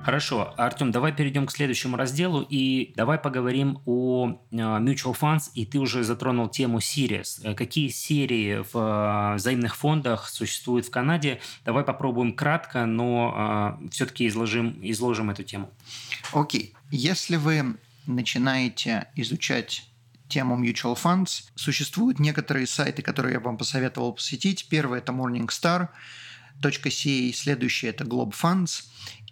Хорошо, 0.04 0.54
Артем, 0.58 0.92
давай 0.92 1.14
перейдем 1.14 1.46
к 1.48 1.52
следующему 1.52 1.96
разделу 1.96 2.46
и 2.50 2.94
давай 2.98 3.18
поговорим 3.18 3.80
о 3.86 4.38
э, 4.52 4.56
mutual 4.56 5.16
funds. 5.18 5.50
И 5.54 5.66
ты 5.66 5.80
уже 5.80 6.04
затронул 6.04 6.50
тему 6.50 6.80
Series. 6.80 7.40
Э, 7.44 7.56
какие 7.56 7.88
серии 7.88 8.66
в 8.74 8.78
э, 8.78 9.36
взаимных 9.36 9.78
фондах 9.78 10.28
существуют 10.28 10.88
в 10.88 10.92
Канаде? 10.92 11.40
Давай 11.64 11.86
попробуем 11.86 12.34
кратко, 12.34 12.86
но 12.86 13.80
все-таки 13.92 14.28
изложим, 14.28 14.78
изложим 14.82 15.30
эту 15.30 15.44
тему. 15.44 15.70
Окей. 16.34 16.74
Okay. 16.74 16.78
Если 16.92 17.38
вы 17.38 17.78
начинаете 18.06 19.08
изучать 19.16 19.88
тему 20.28 20.62
mutual 20.62 20.98
funds, 21.02 21.46
существуют 21.56 22.20
некоторые 22.20 22.68
сайты, 22.68 23.02
которые 23.02 23.36
я 23.36 23.40
вам 23.40 23.58
посоветовал 23.58 24.12
посетить. 24.12 24.68
Первый– 24.70 25.00
это 25.00 25.14
Morningstar. 25.14 25.88
.ca, 26.62 27.34
следующий 27.34 27.88
это 27.88 28.04
Globe 28.04 28.34
Funds, 28.34 28.84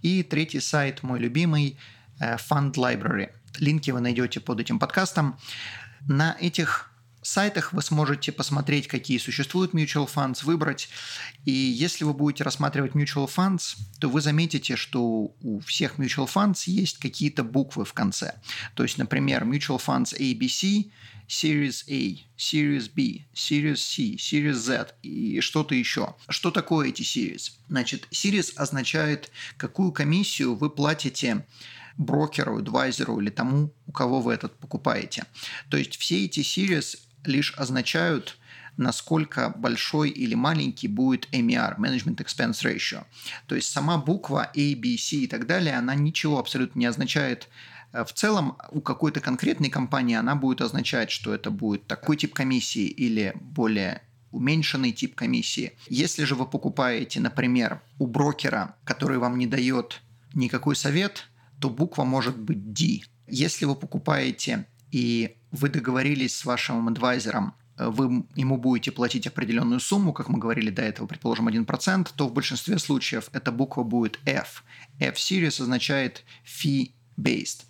и 0.01 0.23
третий 0.23 0.59
сайт, 0.59 1.03
мой 1.03 1.19
любимый, 1.19 1.77
э, 2.19 2.35
Fund 2.35 2.73
Library. 2.73 3.29
Линки 3.59 3.91
вы 3.91 4.01
найдете 4.01 4.39
под 4.39 4.59
этим 4.59 4.79
подкастом. 4.79 5.37
На 6.07 6.35
этих 6.39 6.91
сайтах 7.21 7.73
вы 7.73 7.81
сможете 7.81 8.31
посмотреть, 8.31 8.87
какие 8.87 9.17
существуют 9.17 9.73
mutual 9.73 10.09
funds, 10.11 10.43
выбрать. 10.43 10.89
И 11.45 11.51
если 11.51 12.03
вы 12.03 12.13
будете 12.13 12.43
рассматривать 12.43 12.93
mutual 12.93 13.29
funds, 13.29 13.75
то 13.99 14.09
вы 14.09 14.21
заметите, 14.21 14.75
что 14.75 15.35
у 15.41 15.59
всех 15.59 15.99
mutual 15.99 16.27
funds 16.27 16.63
есть 16.65 16.97
какие-то 16.97 17.43
буквы 17.43 17.85
в 17.85 17.93
конце. 17.93 18.35
То 18.75 18.83
есть, 18.83 18.97
например, 18.97 19.43
mutual 19.43 19.79
funds 19.79 20.17
ABC, 20.17 20.91
Series 21.31 21.85
A, 21.87 22.17
Series 22.37 22.91
B, 22.93 23.25
Series 23.33 23.77
C, 23.77 24.15
Series 24.17 24.55
Z 24.55 24.95
и 25.01 25.39
что-то 25.39 25.73
еще. 25.73 26.13
Что 26.27 26.51
такое 26.51 26.89
эти 26.89 27.03
Series? 27.03 27.53
Значит, 27.69 28.05
Series 28.11 28.53
означает, 28.57 29.31
какую 29.55 29.93
комиссию 29.93 30.55
вы 30.55 30.69
платите 30.69 31.47
брокеру, 31.95 32.57
адвайзеру 32.57 33.21
или 33.21 33.29
тому, 33.29 33.73
у 33.87 33.93
кого 33.93 34.19
вы 34.19 34.33
этот 34.33 34.57
покупаете. 34.59 35.23
То 35.69 35.77
есть 35.77 35.95
все 35.95 36.25
эти 36.25 36.41
Series 36.41 36.97
лишь 37.23 37.53
означают, 37.55 38.37
насколько 38.75 39.53
большой 39.55 40.09
или 40.09 40.35
маленький 40.35 40.89
будет 40.89 41.29
MER, 41.31 41.77
Management 41.77 42.17
Expense 42.17 42.61
Ratio. 42.65 43.05
То 43.47 43.55
есть 43.55 43.71
сама 43.71 43.97
буква 43.97 44.51
A, 44.53 44.75
B, 44.75 44.97
C 44.97 45.15
и 45.15 45.27
так 45.27 45.47
далее, 45.47 45.77
она 45.77 45.95
ничего 45.95 46.39
абсолютно 46.39 46.79
не 46.79 46.87
означает 46.87 47.47
в 47.93 48.13
целом 48.13 48.57
у 48.71 48.81
какой-то 48.81 49.19
конкретной 49.19 49.69
компании 49.69 50.15
она 50.15 50.35
будет 50.35 50.61
означать, 50.61 51.11
что 51.11 51.33
это 51.33 51.51
будет 51.51 51.87
такой 51.87 52.17
тип 52.17 52.33
комиссии 52.33 52.85
или 52.85 53.33
более 53.35 54.01
уменьшенный 54.31 54.91
тип 54.91 55.15
комиссии. 55.15 55.73
Если 55.87 56.23
же 56.23 56.35
вы 56.35 56.45
покупаете, 56.45 57.19
например, 57.19 57.81
у 57.99 58.07
брокера, 58.07 58.75
который 58.83 59.17
вам 59.17 59.37
не 59.37 59.45
дает 59.45 60.01
никакой 60.33 60.75
совет, 60.75 61.27
то 61.59 61.69
буква 61.69 62.03
может 62.03 62.37
быть 62.37 62.73
D. 62.73 63.01
Если 63.27 63.65
вы 63.65 63.75
покупаете 63.75 64.65
и 64.89 65.37
вы 65.51 65.69
договорились 65.69 66.35
с 66.35 66.45
вашим 66.45 66.87
адвайзером, 66.87 67.53
э, 67.77 67.87
вы 67.87 68.25
ему 68.35 68.57
будете 68.57 68.91
платить 68.91 69.27
определенную 69.27 69.79
сумму, 69.79 70.13
как 70.13 70.29
мы 70.29 70.39
говорили 70.39 70.69
до 70.69 70.81
этого, 70.81 71.07
предположим, 71.07 71.47
1%, 71.47 72.09
то 72.15 72.27
в 72.27 72.33
большинстве 72.33 72.79
случаев 72.79 73.29
эта 73.33 73.51
буква 73.51 73.83
будет 73.83 74.19
F. 74.25 74.63
F-Series 74.99 75.61
означает 75.61 76.23
fee 76.45 76.91
based. 77.21 77.65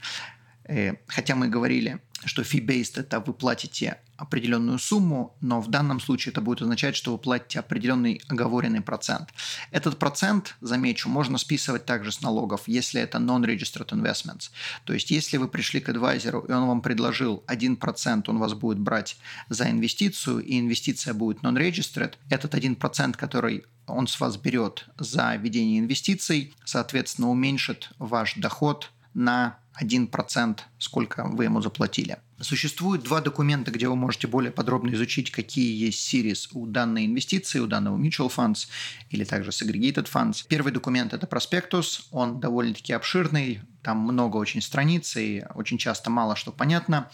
Э, 0.66 0.96
хотя 1.08 1.36
мы 1.36 1.48
говорили 1.48 2.00
что 2.26 2.44
fee-based– 2.44 2.94
это 3.00 3.20
вы 3.20 3.34
платите 3.34 3.98
определенную 4.16 4.78
сумму, 4.78 5.36
но 5.42 5.60
в 5.60 5.70
данном 5.70 6.00
случае 6.00 6.32
это 6.32 6.42
будет 6.42 6.62
означать, 6.62 6.96
что 6.96 7.12
вы 7.12 7.18
платите 7.18 7.60
определенный 7.60 8.22
оговоренный 8.28 8.82
процент. 8.82 9.30
Этот 9.72 9.98
процент, 9.98 10.56
замечу, 10.62 11.10
можно 11.10 11.40
списывать 11.40 11.86
также 11.86 12.12
с 12.12 12.22
налогов, 12.22 12.64
если 12.68 13.02
это 13.02 13.18
non-registered 13.18 13.90
investments. 13.90 14.52
То 14.86 14.94
есть, 14.94 15.10
если 15.10 15.38
вы 15.38 15.48
пришли 15.48 15.80
к 15.80 15.90
адвайзеру, 15.90 16.42
и 16.42 16.52
он 16.52 16.68
вам 16.68 16.82
предложил 16.82 17.44
1%, 17.48 18.24
он 18.28 18.38
вас 18.38 18.54
будет 18.54 18.78
брать 18.78 19.18
за 19.50 19.70
инвестицию, 19.72 20.42
и 20.42 20.60
инвестиция 20.60 21.16
будет 21.16 21.40
non-registered, 21.40 22.14
этот 22.30 22.54
1%, 22.54 23.18
который 23.18 23.66
он 23.88 24.06
с 24.06 24.20
вас 24.20 24.38
берет 24.38 24.86
за 25.00 25.36
ведение 25.36 25.80
инвестиций, 25.80 26.54
соответственно, 26.64 27.30
уменьшит 27.30 27.90
ваш 27.98 28.36
доход 28.36 28.92
на 29.14 29.58
1%, 29.80 30.60
сколько 30.78 31.26
вы 31.26 31.46
ему 31.46 31.62
заплатили. 31.62 32.18
Существует 32.40 33.04
два 33.04 33.22
документа, 33.22 33.72
где 33.72 33.88
вы 33.88 33.96
можете 33.96 34.28
более 34.28 34.52
подробно 34.52 34.94
изучить, 34.94 35.32
какие 35.32 35.86
есть 35.86 36.14
series 36.14 36.50
у 36.54 36.66
данной 36.66 37.06
инвестиции, 37.06 37.60
у 37.60 37.68
данного 37.68 37.98
mutual 37.98 38.32
funds 38.36 38.68
или 39.10 39.24
также 39.24 39.52
segregated 39.52 40.10
funds. 40.12 40.44
Первый 40.48 40.72
документ– 40.72 41.14
это 41.14 41.28
проспектус, 41.28 42.08
он 42.12 42.40
довольно-таки 42.40 42.94
обширный, 42.94 43.62
там 43.84 44.00
много 44.00 44.38
очень 44.38 44.62
страниц 44.62 45.16
и 45.18 45.46
очень 45.54 45.78
часто 45.78 46.10
мало 46.10 46.36
что 46.36 46.52
понятно. 46.52 47.10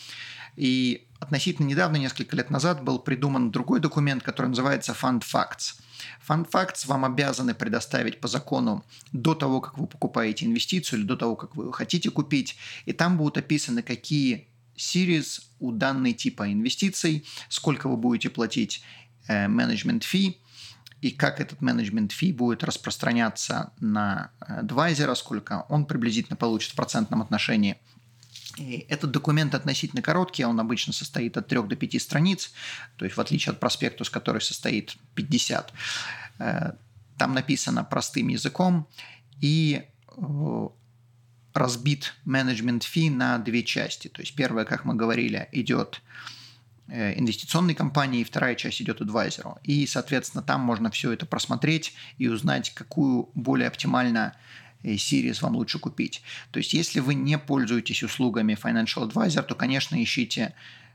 И 0.56 1.08
относительно 1.20 1.68
недавно, 1.68 1.98
несколько 1.98 2.36
лет 2.36 2.50
назад, 2.50 2.84
был 2.84 3.00
придуман 3.00 3.52
другой 3.52 3.80
документ, 3.80 4.24
который 4.24 4.48
называется 4.48 4.96
Fund 5.00 5.22
Facts– 5.22 5.76
Fund 6.28 6.50
Facts 6.50 6.88
вам 6.88 7.06
обязаны 7.06 7.54
предоставить 7.54 8.20
по 8.20 8.28
закону 8.28 8.86
до 9.12 9.36
того, 9.36 9.62
как 9.62 9.78
вы 9.78 9.88
покупаете 9.88 10.46
инвестицию 10.46 11.00
или 11.00 11.06
до 11.06 11.16
того, 11.16 11.36
как 11.36 11.56
вы 11.56 11.72
хотите 11.74 12.10
купить. 12.10 12.58
И 12.86 12.94
там 12.94 13.18
будут 13.18 13.38
описаны, 13.38 13.82
какие 13.82 14.48
series 14.76 15.42
у 15.60 15.72
данной 15.72 16.14
типа 16.14 16.52
инвестиций, 16.52 17.26
сколько 17.50 17.90
вы 17.90 17.98
будете 17.98 18.30
платить 18.30 18.84
менеджмент 19.28 20.04
э, 20.04 20.08
фи, 20.08 20.38
и 21.02 21.12
как 21.12 21.40
этот 21.40 21.62
менеджмент 21.62 22.12
фи 22.12 22.32
будет 22.32 22.64
распространяться 22.64 23.72
на 23.80 24.32
адвайзера, 24.40 25.16
сколько 25.16 25.66
он 25.70 25.86
приблизительно 25.86 26.36
получит 26.36 26.72
в 26.72 26.76
процентном 26.76 27.22
отношении– 27.22 27.78
и 28.58 28.86
этот 28.90 29.12
документ 29.12 29.54
относительно 29.56 30.02
короткий, 30.02 30.44
он 30.44 30.60
обычно 30.60 30.94
состоит 30.94 31.38
от 31.38 31.48
3 31.48 31.64
до 31.64 31.76
5 31.76 32.02
страниц, 32.02 32.52
то 32.96 33.06
есть 33.06 33.16
в 33.16 33.22
отличие 33.22 33.54
от 33.54 33.60
проспектус, 33.60 34.10
который 34.10 34.42
состоит 34.42 34.98
50. 35.16 35.74
Э, 36.40 36.72
там 37.18 37.34
написано 37.34 37.84
простым 37.84 38.30
языком 38.30 38.88
и 39.42 39.84
э, 40.18 40.68
разбит 41.54 42.16
менеджмент 42.26 42.84
фи 42.84 43.10
на 43.10 43.38
две 43.38 43.64
части. 43.64 44.08
То 44.08 44.22
есть 44.22 44.36
первая, 44.36 44.66
как 44.66 44.86
мы 44.86 44.96
говорили, 44.96 45.48
идет 45.52 46.02
э, 46.88 47.18
инвестиционной 47.20 47.76
компании, 47.76 48.24
вторая 48.24 48.56
часть 48.56 48.82
идет 48.82 49.02
адвайзеру. 49.02 49.58
И, 49.64 49.86
соответственно, 49.86 50.44
там 50.44 50.62
можно 50.62 50.90
все 50.90 51.12
это 51.12 51.26
просмотреть 51.26 51.94
и 52.18 52.28
узнать, 52.28 52.74
какую 52.74 53.30
более 53.34 53.68
оптимально 53.68 54.36
Series 54.84 55.42
вам 55.42 55.56
лучше 55.56 55.80
купить. 55.80 56.22
То 56.52 56.60
есть, 56.60 56.74
если 56.74 57.00
вы 57.00 57.14
не 57.14 57.38
пользуетесь 57.38 58.04
услугами 58.04 58.58
Financial 58.62 59.10
Advisor, 59.10 59.44
то, 59.44 59.56
конечно, 59.56 60.02
ищите 60.02 60.54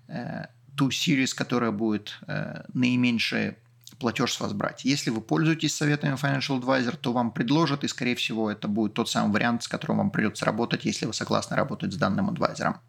э, 0.08 0.46
ту 0.76 0.88
Series, 0.88 1.34
которая 1.34 1.70
будет 1.70 2.18
э, 2.26 2.64
наименьший 2.74 3.56
платеж 3.98 4.32
с 4.32 4.40
вас 4.40 4.52
брать. 4.52 4.84
Если 4.84 5.10
вы 5.10 5.20
пользуетесь 5.20 5.74
советами 5.74 6.16
Financial 6.16 6.60
Advisor, 6.60 6.96
то 6.96 7.12
вам 7.12 7.30
предложат, 7.30 7.84
и, 7.84 7.88
скорее 7.88 8.14
всего, 8.16 8.50
это 8.50 8.68
будет 8.68 8.94
тот 8.94 9.08
самый 9.08 9.32
вариант, 9.32 9.62
с 9.62 9.68
которым 9.68 9.98
вам 9.98 10.10
придется 10.10 10.44
работать, 10.44 10.84
если 10.84 11.06
вы 11.06 11.12
согласны 11.12 11.56
работать 11.56 11.92
с 11.92 11.96
данным 11.96 12.28
адвайзером. 12.28 12.80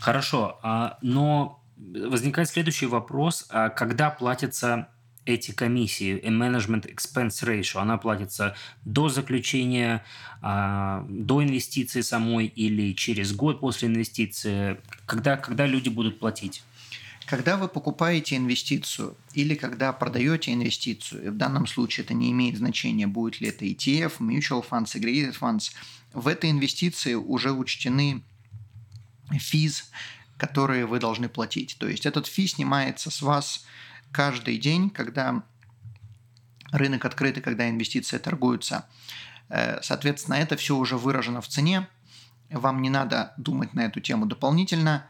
Хорошо, 0.00 0.60
а, 0.62 0.98
но 1.02 1.60
возникает 1.76 2.48
следующий 2.48 2.86
вопрос. 2.86 3.46
А 3.50 3.68
когда 3.68 4.10
платится 4.10 4.88
эти 5.28 5.50
комиссии, 5.50 6.20
management 6.22 6.90
expense 6.92 7.44
ratio, 7.44 7.80
она 7.80 7.98
платится 7.98 8.56
до 8.84 9.10
заключения, 9.10 10.02
а, 10.40 11.04
до 11.08 11.44
инвестиции 11.44 12.00
самой 12.00 12.46
или 12.46 12.94
через 12.94 13.34
год 13.34 13.60
после 13.60 13.88
инвестиции, 13.88 14.80
когда, 15.04 15.36
когда 15.36 15.66
люди 15.66 15.90
будут 15.90 16.18
платить? 16.18 16.62
Когда 17.26 17.58
вы 17.58 17.68
покупаете 17.68 18.36
инвестицию 18.36 19.14
или 19.34 19.54
когда 19.54 19.92
продаете 19.92 20.54
инвестицию, 20.54 21.32
в 21.32 21.36
данном 21.36 21.66
случае 21.66 22.04
это 22.04 22.14
не 22.14 22.30
имеет 22.30 22.56
значения, 22.56 23.06
будет 23.06 23.42
ли 23.42 23.48
это 23.48 23.66
ETF, 23.66 24.20
mutual 24.20 24.64
funds, 24.66 24.86
segregated 24.86 25.36
funds, 25.38 25.72
в 26.14 26.26
этой 26.26 26.50
инвестиции 26.50 27.12
уже 27.12 27.52
учтены 27.52 28.22
физ, 29.32 29.90
которые 30.38 30.86
вы 30.86 31.00
должны 31.00 31.28
платить. 31.28 31.76
То 31.78 31.86
есть 31.86 32.06
этот 32.06 32.26
фи 32.26 32.46
снимается 32.46 33.10
с 33.10 33.20
вас 33.20 33.66
каждый 34.12 34.58
день, 34.58 34.90
когда 34.90 35.42
рынок 36.70 37.04
открыт 37.04 37.38
и 37.38 37.40
когда 37.40 37.68
инвестиции 37.68 38.18
торгуются. 38.18 38.86
Э, 39.48 39.80
соответственно, 39.82 40.36
это 40.36 40.56
все 40.56 40.76
уже 40.76 40.96
выражено 40.96 41.40
в 41.40 41.48
цене. 41.48 41.88
Вам 42.50 42.82
не 42.82 42.90
надо 42.90 43.32
думать 43.36 43.74
на 43.74 43.80
эту 43.80 44.00
тему 44.00 44.26
дополнительно. 44.26 45.06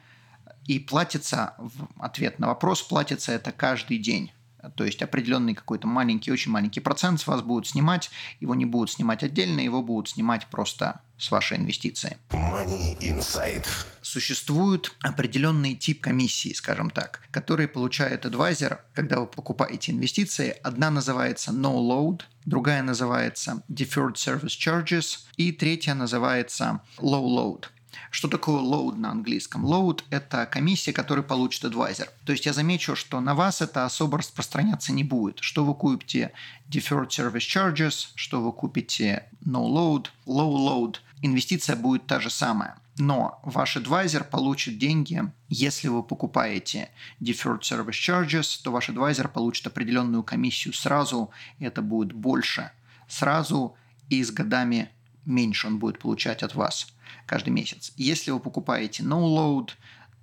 И 0.67 0.79
платится, 0.79 1.55
в 1.59 1.89
ответ 1.99 2.39
на 2.39 2.49
вопрос, 2.49 2.83
платится 2.83 3.33
это 3.33 3.53
каждый 3.53 3.99
день. 3.99 4.33
То 4.77 4.85
есть 4.85 5.03
определенный 5.03 5.55
какой-то 5.55 5.87
маленький, 5.87 6.33
очень 6.33 6.51
маленький 6.51 6.81
процент 6.81 7.21
с 7.21 7.27
вас 7.27 7.43
будут 7.43 7.67
снимать. 7.67 8.11
Его 8.41 8.55
не 8.55 8.67
будут 8.67 8.91
снимать 8.91 9.23
отдельно, 9.23 9.61
его 9.61 9.83
будут 9.83 10.11
снимать 10.11 10.47
просто 10.47 11.01
с 11.19 11.31
вашей 11.31 11.59
инвестиции. 11.59 12.17
Money 12.31 12.97
Insight. 13.01 13.67
Существует 14.01 14.93
определенный 15.03 15.75
тип 15.75 16.01
комиссии, 16.01 16.53
скажем 16.53 16.91
так, 16.91 17.23
которые 17.31 17.69
получает 17.69 18.25
адвайзер, 18.25 18.81
когда 18.95 19.21
вы 19.21 19.27
покупаете 19.27 19.93
инвестиции. 19.93 20.57
Одна 20.63 20.91
называется 20.91 21.51
no 21.51 21.77
load, 21.79 22.23
другая 22.47 22.83
называется 22.83 23.63
deferred 23.69 24.15
service 24.15 24.57
charges 24.57 25.19
и 25.37 25.53
третья 25.53 25.95
называется 25.95 26.81
low 26.99 27.27
load. 27.27 27.67
Что 28.11 28.29
такое 28.29 28.61
load 28.61 28.97
на 28.97 29.11
английском? 29.11 29.65
Load– 29.67 30.03
это 30.11 30.47
комиссия, 30.47 30.93
которую 30.93 31.25
получит 31.25 31.65
адвайзер. 31.65 32.11
То 32.25 32.33
есть 32.33 32.47
я 32.47 32.53
замечу, 32.53 32.97
что 32.97 33.21
на 33.21 33.35
вас 33.35 33.61
это 33.61 33.85
особо 33.85 34.19
распространяться 34.19 34.93
не 34.93 35.05
будет. 35.05 35.39
Что 35.41 35.65
вы 35.65 35.75
купите 35.75 36.33
deferred 36.69 37.09
service 37.09 37.39
charges, 37.39 38.09
что 38.15 38.41
вы 38.41 38.53
купите 38.53 39.25
no 39.45 39.67
load, 39.67 40.07
low 40.27 40.53
load, 40.55 40.97
инвестиция 41.23 41.77
будет 41.77 42.07
та 42.07 42.21
же 42.21 42.31
самая. 42.31 42.77
Но 42.99 43.39
ваш 43.45 43.77
адвайзер 43.77 44.25
получит 44.25 44.79
деньги, 44.79 45.23
если 45.49 45.87
вы 45.87 46.03
покупаете 46.03 46.91
deferred 47.21 47.61
service 47.61 47.91
charges, 47.93 48.61
то 48.63 48.73
ваш 48.73 48.89
адвайзер 48.89 49.29
получит 49.29 49.69
определенную 49.69 50.25
комиссию 50.25 50.75
сразу, 50.75 51.31
и 51.61 51.65
это 51.65 51.81
будет 51.81 52.13
больше 52.13 52.73
сразу, 53.07 53.77
и 54.09 54.23
с 54.25 54.33
годами 54.33 54.91
меньше 55.25 55.69
он 55.69 55.79
будет 55.79 56.01
получать 56.01 56.43
от 56.43 56.55
вас 56.55 56.89
каждый 57.27 57.51
месяц. 57.51 57.93
Если 57.97 58.31
вы 58.31 58.41
покупаете 58.41 59.03
no-load, 59.03 59.71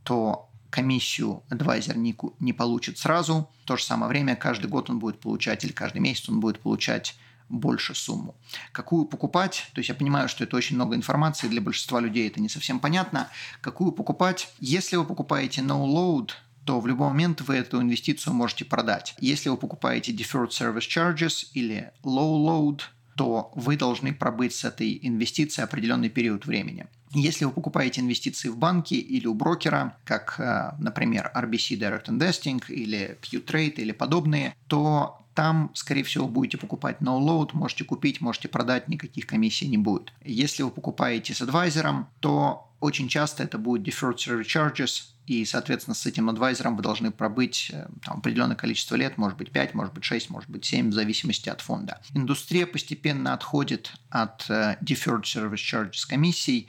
то 0.03 0.49
комиссию 0.69 1.43
адвайзер 1.49 1.97
не, 1.97 2.15
не 2.39 2.53
получит 2.53 2.97
сразу. 2.97 3.49
В 3.63 3.67
то 3.67 3.77
же 3.77 3.83
самое 3.83 4.09
время 4.09 4.35
каждый 4.35 4.67
год 4.67 4.89
он 4.89 4.99
будет 4.99 5.19
получать, 5.19 5.63
или 5.63 5.71
каждый 5.71 5.99
месяц 5.99 6.29
он 6.29 6.39
будет 6.39 6.59
получать 6.59 7.15
больше 7.47 7.93
сумму. 7.95 8.35
Какую 8.71 9.05
покупать? 9.05 9.69
То 9.73 9.79
есть 9.79 9.89
я 9.89 9.95
понимаю, 9.95 10.27
что 10.27 10.43
это 10.43 10.57
очень 10.57 10.75
много 10.75 10.95
информации, 10.95 11.47
для 11.47 11.61
большинства 11.61 11.99
людей 11.99 12.27
это 12.27 12.41
не 12.41 12.49
совсем 12.49 12.79
понятно. 12.79 13.29
Какую 13.61 13.91
покупать? 13.91 14.49
Если 14.59 14.95
вы 14.95 15.05
покупаете 15.05 15.61
no-load, 15.61 16.31
то 16.65 16.79
в 16.79 16.87
любой 16.87 17.09
момент 17.09 17.41
вы 17.41 17.55
эту 17.55 17.81
инвестицию 17.81 18.33
можете 18.33 18.65
продать. 18.65 19.15
Если 19.19 19.49
вы 19.49 19.57
покупаете 19.57 20.11
deferred 20.11 20.49
service 20.49 20.79
charges 20.79 21.45
или 21.53 21.91
low 22.03 22.43
load, 22.43 22.81
то 23.15 23.51
вы 23.55 23.77
должны 23.77 24.13
пробыть 24.13 24.53
с 24.53 24.65
этой 24.65 24.99
инвестицией 25.01 25.65
определенный 25.65 26.09
период 26.09 26.45
времени. 26.45 26.87
Если 27.11 27.45
вы 27.45 27.51
покупаете 27.51 28.01
инвестиции 28.01 28.49
в 28.49 28.57
банке 28.57 28.95
или 28.95 29.25
у 29.25 29.33
брокера, 29.33 29.97
как, 30.03 30.35
э, 30.37 30.73
например, 30.79 31.31
RBC 31.33 31.79
Direct 31.79 32.07
Investing 32.07 32.61
или 32.67 33.17
Qtrade 33.21 33.75
или 33.75 33.93
подобные, 33.93 34.53
то 34.67 35.21
там, 35.33 35.71
скорее 35.73 36.03
всего, 36.03 36.27
будете 36.27 36.57
покупать 36.57 36.97
no 36.99 37.19
load, 37.19 37.49
можете 37.53 37.83
купить, 37.83 38.21
можете 38.21 38.47
продать, 38.47 38.87
никаких 38.87 39.27
комиссий 39.27 39.67
не 39.67 39.77
будет. 39.77 40.13
Если 40.23 40.63
вы 40.63 40.71
покупаете 40.71 41.33
с 41.33 41.41
адвайзером, 41.41 42.07
то 42.19 42.69
очень 42.79 43.07
часто 43.07 43.43
это 43.43 43.57
будет 43.57 43.87
deferred 43.87 44.17
service 44.17 44.45
charges, 44.45 45.14
и, 45.27 45.43
соответственно, 45.45 45.95
с 45.95 46.05
этим 46.05 46.29
адвайзером 46.29 46.75
вы 46.75 46.83
должны 46.83 47.11
пробыть 47.11 47.71
э, 47.73 47.87
там, 48.03 48.17
определенное 48.17 48.55
количество 48.55 48.95
лет, 48.95 49.17
может 49.17 49.37
быть 49.37 49.51
5, 49.51 49.73
может 49.73 49.93
быть 49.93 50.03
6, 50.03 50.29
может 50.29 50.49
быть 50.49 50.65
7, 50.65 50.89
в 50.89 50.93
зависимости 50.93 51.49
от 51.49 51.61
фонда. 51.61 51.99
Индустрия 52.13 52.67
постепенно 52.67 53.33
отходит 53.33 53.91
от 54.09 54.49
uh, 54.49 54.77
deferred 54.81 55.23
service 55.23 55.55
charges 55.55 56.07
комиссий. 56.07 56.67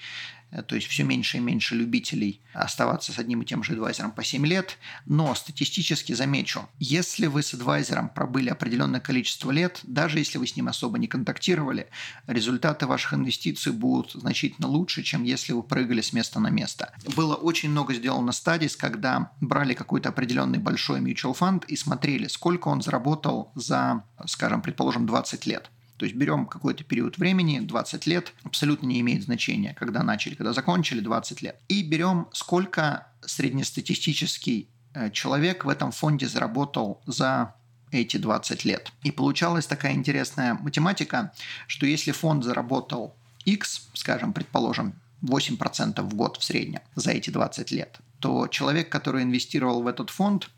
Э, 0.50 0.62
то 0.62 0.74
есть 0.74 0.86
все 0.86 1.04
меньше 1.04 1.38
и 1.38 1.40
меньше 1.40 1.74
любителей 1.74 2.40
оставаться 2.52 3.12
с 3.12 3.18
одним 3.18 3.42
и 3.42 3.44
тем 3.44 3.62
же 3.62 3.72
адвайзером 3.72 4.12
по 4.12 4.24
7 4.24 4.46
лет. 4.46 4.78
Но 5.06 5.34
статистически 5.34 6.12
замечу, 6.12 6.68
если 6.78 7.26
вы 7.26 7.42
с 7.42 7.54
адвайзером 7.54 8.08
пробыли 8.08 8.48
определенное 8.48 9.00
количество 9.00 9.50
лет, 9.50 9.80
даже 9.82 10.18
если 10.18 10.38
вы 10.38 10.46
с 10.46 10.56
ним 10.56 10.68
особо 10.68 10.98
не 10.98 11.06
контактировали, 11.06 11.88
результаты 12.26 12.86
ваших 12.86 13.14
инвестиций 13.14 13.72
будут 13.72 14.12
значительно 14.12 14.68
лучше, 14.68 15.02
чем 15.02 15.24
если 15.24 15.52
вы 15.52 15.62
прыгали 15.62 16.00
с 16.00 16.12
места 16.12 16.40
на 16.40 16.48
место. 16.48 16.92
Было 17.14 17.34
очень 17.34 17.70
много 17.70 17.94
сделано 17.94 18.32
стадий, 18.32 18.66
когда 18.76 19.30
брали 19.40 19.74
какой-то 19.74 20.08
определенный 20.08 20.58
большой 20.58 21.00
mutual 21.00 21.36
fund 21.36 21.64
и 21.68 21.76
смотрели, 21.76 22.26
сколько 22.26 22.68
он 22.68 22.82
заработал 22.82 23.52
за, 23.54 24.04
скажем, 24.26 24.62
предположим, 24.62 25.06
20 25.06 25.46
лет. 25.46 25.70
То 25.96 26.04
есть 26.04 26.16
берем 26.16 26.46
какой-то 26.46 26.84
период 26.84 27.18
времени, 27.18 27.60
20 27.60 28.06
лет, 28.06 28.32
абсолютно 28.42 28.86
не 28.86 29.00
имеет 29.00 29.22
значения, 29.24 29.74
когда 29.78 30.02
начали, 30.02 30.34
когда 30.34 30.52
закончили, 30.52 31.00
20 31.00 31.42
лет. 31.42 31.60
И 31.68 31.82
берем, 31.82 32.28
сколько 32.32 33.08
среднестатистический 33.24 34.68
э, 34.94 35.10
человек 35.10 35.64
в 35.64 35.68
этом 35.68 35.92
фонде 35.92 36.28
заработал 36.28 37.00
за 37.06 37.54
эти 37.90 38.16
20 38.16 38.64
лет. 38.64 38.92
И 39.02 39.10
получалась 39.10 39.66
такая 39.66 39.94
интересная 39.94 40.54
математика, 40.54 41.32
что 41.66 41.86
если 41.86 42.12
фонд 42.12 42.44
заработал 42.44 43.14
X, 43.44 43.88
скажем, 43.94 44.32
предположим, 44.32 44.94
8% 45.22 46.02
в 46.02 46.14
год 46.14 46.36
в 46.36 46.44
среднем 46.44 46.80
за 46.94 47.12
эти 47.12 47.30
20 47.30 47.70
лет, 47.70 47.98
то 48.20 48.48
человек, 48.48 48.90
который 48.90 49.22
инвестировал 49.22 49.82
в 49.82 49.86
этот 49.86 50.10
фонд, 50.10 50.50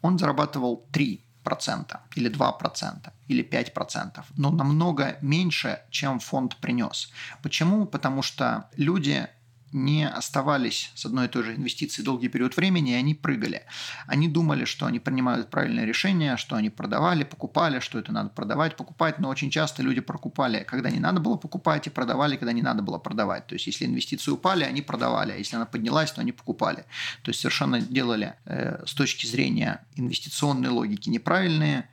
он 0.00 0.18
зарабатывал 0.18 0.86
3 0.92 1.20
процента 1.46 2.00
или 2.16 2.28
2% 2.28 3.10
или 3.28 3.42
5%, 3.42 4.24
но 4.36 4.50
намного 4.50 5.16
меньше, 5.22 5.78
чем 5.90 6.18
фонд 6.18 6.56
принес. 6.56 7.12
Почему? 7.42 7.86
Потому 7.86 8.22
что 8.22 8.64
люди 8.76 9.28
не 9.72 10.08
оставались 10.08 10.90
с 10.94 11.04
одной 11.06 11.26
и 11.26 11.28
той 11.28 11.42
же 11.42 11.54
инвестицией 11.54 12.04
долгий 12.04 12.28
период 12.28 12.56
времени, 12.56 12.92
и 12.92 12.94
они 12.94 13.14
прыгали. 13.14 13.62
Они 14.06 14.28
думали, 14.28 14.64
что 14.64 14.86
они 14.86 15.00
принимают 15.00 15.50
правильное 15.50 15.84
решение, 15.84 16.36
что 16.36 16.56
они 16.56 16.70
продавали, 16.70 17.24
покупали, 17.24 17.80
что 17.80 17.98
это 17.98 18.12
надо 18.12 18.30
продавать, 18.30 18.76
покупать, 18.76 19.18
но 19.18 19.28
очень 19.28 19.50
часто 19.50 19.82
люди 19.82 20.00
прокупали, 20.00 20.64
когда 20.66 20.90
не 20.90 21.00
надо 21.00 21.20
было 21.20 21.36
покупать, 21.36 21.86
и 21.86 21.90
продавали, 21.90 22.36
когда 22.36 22.52
не 22.52 22.62
надо 22.62 22.82
было 22.82 22.98
продавать. 22.98 23.46
То 23.46 23.54
есть, 23.54 23.66
если 23.66 23.86
инвестиции 23.86 24.30
упали, 24.30 24.64
они 24.64 24.82
продавали, 24.82 25.32
а 25.32 25.36
если 25.36 25.56
она 25.56 25.66
поднялась, 25.66 26.12
то 26.12 26.20
они 26.20 26.32
покупали. 26.32 26.84
То 27.22 27.30
есть, 27.30 27.40
совершенно 27.40 27.80
делали 27.80 28.34
э, 28.44 28.84
с 28.86 28.94
точки 28.94 29.26
зрения 29.26 29.84
инвестиционной 29.96 30.70
логики 30.70 31.08
неправильные 31.08 31.88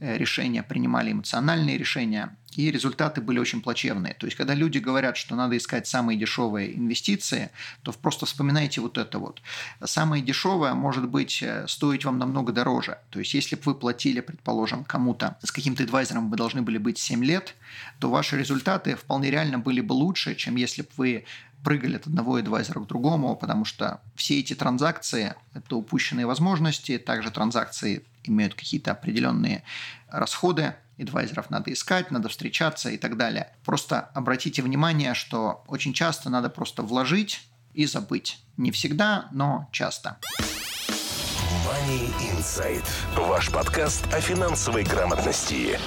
решения, 0.00 0.62
принимали 0.62 1.12
эмоциональные 1.12 1.78
решения, 1.78 2.36
и 2.56 2.70
результаты 2.70 3.20
были 3.20 3.38
очень 3.38 3.60
плачевные. 3.60 4.14
То 4.14 4.26
есть, 4.26 4.36
когда 4.36 4.54
люди 4.54 4.78
говорят, 4.78 5.16
что 5.16 5.36
надо 5.36 5.56
искать 5.56 5.86
самые 5.86 6.18
дешевые 6.18 6.76
инвестиции, 6.76 7.50
то 7.82 7.92
просто 7.92 8.24
вспоминайте 8.24 8.80
вот 8.80 8.98
это 8.98 9.18
вот. 9.18 9.42
Самое 9.84 10.22
дешевое 10.22 10.72
может 10.74 11.06
быть 11.08 11.42
э, 11.42 11.66
стоить 11.68 12.04
вам 12.04 12.18
намного 12.18 12.52
дороже. 12.52 12.98
То 13.10 13.18
есть, 13.18 13.34
если 13.34 13.56
бы 13.56 13.62
вы 13.66 13.74
платили, 13.74 14.20
предположим, 14.20 14.84
кому-то 14.84 15.36
с 15.42 15.52
каким-то 15.52 15.82
адвайзером 15.82 16.30
вы 16.30 16.36
должны 16.36 16.62
были 16.62 16.78
быть 16.78 16.98
7 16.98 17.22
лет, 17.22 17.54
то 17.98 18.10
ваши 18.10 18.38
результаты 18.38 18.96
вполне 18.96 19.30
реально 19.30 19.58
были 19.58 19.82
бы 19.82 19.92
лучше, 19.92 20.34
чем 20.34 20.56
если 20.56 20.82
бы 20.82 20.88
вы 20.96 21.24
прыгали 21.66 21.96
от 21.96 22.06
одного 22.06 22.36
адвайзера 22.36 22.78
к 22.78 22.86
другому, 22.86 23.34
потому 23.34 23.64
что 23.64 24.00
все 24.14 24.38
эти 24.38 24.54
транзакции– 24.54 25.34
это 25.52 25.74
упущенные 25.74 26.24
возможности, 26.24 26.96
также 26.96 27.32
транзакции 27.32 28.04
имеют 28.22 28.54
какие-то 28.54 28.92
определенные 28.92 29.64
расходы, 30.08 30.76
адвайзеров 30.96 31.50
надо 31.50 31.72
искать, 31.72 32.12
надо 32.12 32.28
встречаться 32.28 32.88
и 32.90 32.96
так 32.96 33.16
далее. 33.16 33.52
Просто 33.64 33.98
обратите 34.14 34.62
внимание, 34.62 35.14
что 35.14 35.64
очень 35.66 35.92
часто 35.92 36.30
надо 36.30 36.50
просто 36.50 36.84
вложить 36.84 37.48
и 37.74 37.84
забыть. 37.84 38.38
Не 38.56 38.70
всегда, 38.70 39.26
но 39.32 39.68
часто. 39.72 40.18
Money 41.66 42.12
Insight. 42.32 42.86
Ваш 43.16 43.50
подкаст 43.50 44.06
о 44.14 44.20
финансовой 44.20 44.84
грамотности. 44.84 45.80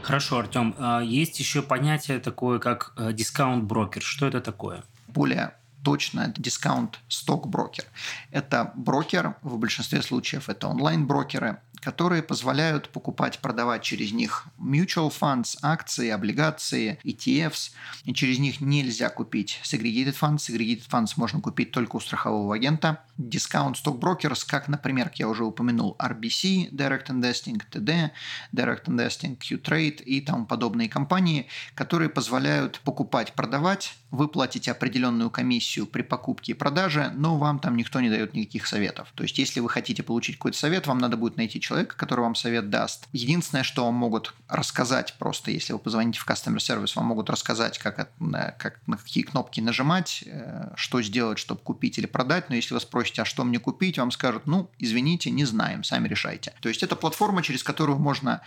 Хорошо, 0.00 0.38
Артем. 0.38 0.74
А 0.78 1.02
есть 1.02 1.38
еще 1.38 1.60
понятие 1.60 2.20
такое, 2.20 2.58
как 2.58 2.94
э, 2.96 3.12
дискаунт-брокер. 3.12 4.00
Что 4.00 4.26
это 4.26 4.40
такое? 4.40 4.82
Более 5.12 5.54
точно 5.82 6.32
дискаунт 6.36 6.98
сток-брокер. 7.08 7.84
Это 8.30 8.72
брокер, 8.74 9.36
в 9.42 9.56
большинстве 9.56 10.02
случаев 10.02 10.48
это 10.48 10.68
онлайн-брокеры, 10.68 11.60
которые 11.80 12.22
позволяют 12.22 12.88
покупать, 12.90 13.38
продавать 13.38 13.82
через 13.82 14.12
них 14.12 14.46
mutual 14.58 15.12
funds, 15.12 15.58
акции, 15.62 16.10
облигации, 16.10 16.98
ETFs. 17.04 17.72
И 18.04 18.12
через 18.12 18.38
них 18.38 18.60
нельзя 18.60 19.08
купить 19.08 19.60
segregated 19.62 20.16
funds. 20.18 20.38
Segregated 20.38 20.88
funds 20.88 21.12
можно 21.16 21.40
купить 21.40 21.72
только 21.72 21.96
у 21.96 22.00
страхового 22.00 22.54
агента. 22.54 23.00
Discount 23.18 23.74
Stock 23.74 23.98
Brokers, 23.98 24.44
как, 24.46 24.68
например, 24.68 25.08
как 25.08 25.18
я 25.18 25.28
уже 25.28 25.44
упомянул, 25.44 25.96
RBC, 25.98 26.70
Direct 26.70 27.06
Investing, 27.06 27.62
TD, 27.70 28.10
Direct 28.54 28.84
Investing, 28.84 29.36
Q-Trade 29.36 30.02
и 30.02 30.20
тому 30.20 30.46
подобные 30.46 30.88
компании, 30.88 31.46
которые 31.74 32.08
позволяют 32.08 32.80
покупать, 32.80 33.34
продавать. 33.34 33.94
Вы 34.10 34.28
платите 34.28 34.72
определенную 34.72 35.30
комиссию 35.30 35.86
при 35.86 36.02
покупке 36.02 36.52
и 36.52 36.54
продаже, 36.54 37.12
но 37.14 37.38
вам 37.38 37.58
там 37.58 37.76
никто 37.76 38.00
не 38.00 38.08
дает 38.08 38.34
никаких 38.34 38.66
советов. 38.66 39.12
То 39.14 39.22
есть, 39.22 39.38
если 39.38 39.60
вы 39.60 39.68
хотите 39.68 40.02
получить 40.02 40.36
какой-то 40.36 40.58
совет, 40.58 40.86
вам 40.86 40.98
надо 40.98 41.16
будет 41.16 41.36
найти 41.36 41.60
человека, 41.70 41.94
который 41.96 42.20
вам 42.20 42.34
совет 42.34 42.68
даст. 42.68 43.06
Единственное, 43.12 43.62
что 43.62 43.84
вам 43.84 43.94
могут 43.94 44.34
рассказать 44.48 45.14
просто, 45.18 45.52
если 45.52 45.72
вы 45.72 45.78
позвоните 45.78 46.18
в 46.18 46.26
customer 46.26 46.56
service, 46.56 46.92
вам 46.96 47.06
могут 47.06 47.30
рассказать, 47.30 47.78
как, 47.78 47.96
как, 47.96 48.80
на 48.86 48.96
какие 48.96 49.22
кнопки 49.22 49.60
нажимать, 49.60 50.24
э, 50.26 50.72
что 50.74 51.00
сделать, 51.00 51.38
чтобы 51.38 51.60
купить 51.60 51.96
или 51.98 52.06
продать. 52.06 52.48
Но 52.48 52.56
если 52.56 52.74
вы 52.74 52.80
спросите, 52.80 53.22
а 53.22 53.24
что 53.24 53.44
мне 53.44 53.60
купить, 53.60 53.98
вам 53.98 54.10
скажут, 54.10 54.46
ну, 54.46 54.68
извините, 54.80 55.30
не 55.30 55.44
знаем, 55.44 55.84
сами 55.84 56.08
решайте. 56.08 56.52
То 56.60 56.68
есть 56.68 56.82
это 56.82 56.96
платформа, 56.96 57.42
через 57.42 57.62
которую 57.62 58.00
можно 58.00 58.40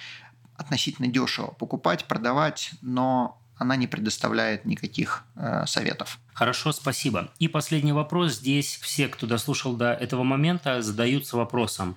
относительно 0.57 1.07
дешево 1.07 1.47
покупать, 1.47 2.05
продавать, 2.05 2.71
но 2.81 3.39
она 3.57 3.75
не 3.75 3.87
предоставляет 3.87 4.65
никаких 4.65 5.23
э, 5.35 5.65
советов. 5.67 6.19
Хорошо, 6.33 6.71
спасибо. 6.71 7.29
И 7.39 7.47
последний 7.47 7.93
вопрос. 7.93 8.33
Здесь 8.33 8.79
все, 8.81 9.07
кто 9.07 9.27
дослушал 9.27 9.75
до 9.75 9.93
этого 9.93 10.23
момента, 10.23 10.81
задаются 10.81 11.37
вопросом. 11.37 11.95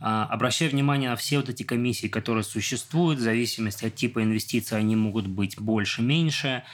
Э, 0.00 0.26
обращая 0.28 0.68
внимание 0.68 1.10
на 1.10 1.16
все 1.16 1.38
вот 1.38 1.48
эти 1.48 1.62
комиссии, 1.62 2.08
которые 2.08 2.44
существуют, 2.44 3.20
в 3.20 3.22
зависимости 3.22 3.86
от 3.86 3.94
типа 3.94 4.22
инвестиций, 4.22 4.78
они 4.78 4.96
могут 4.96 5.26
быть 5.26 5.58
больше, 5.58 6.02
меньше. 6.02 6.64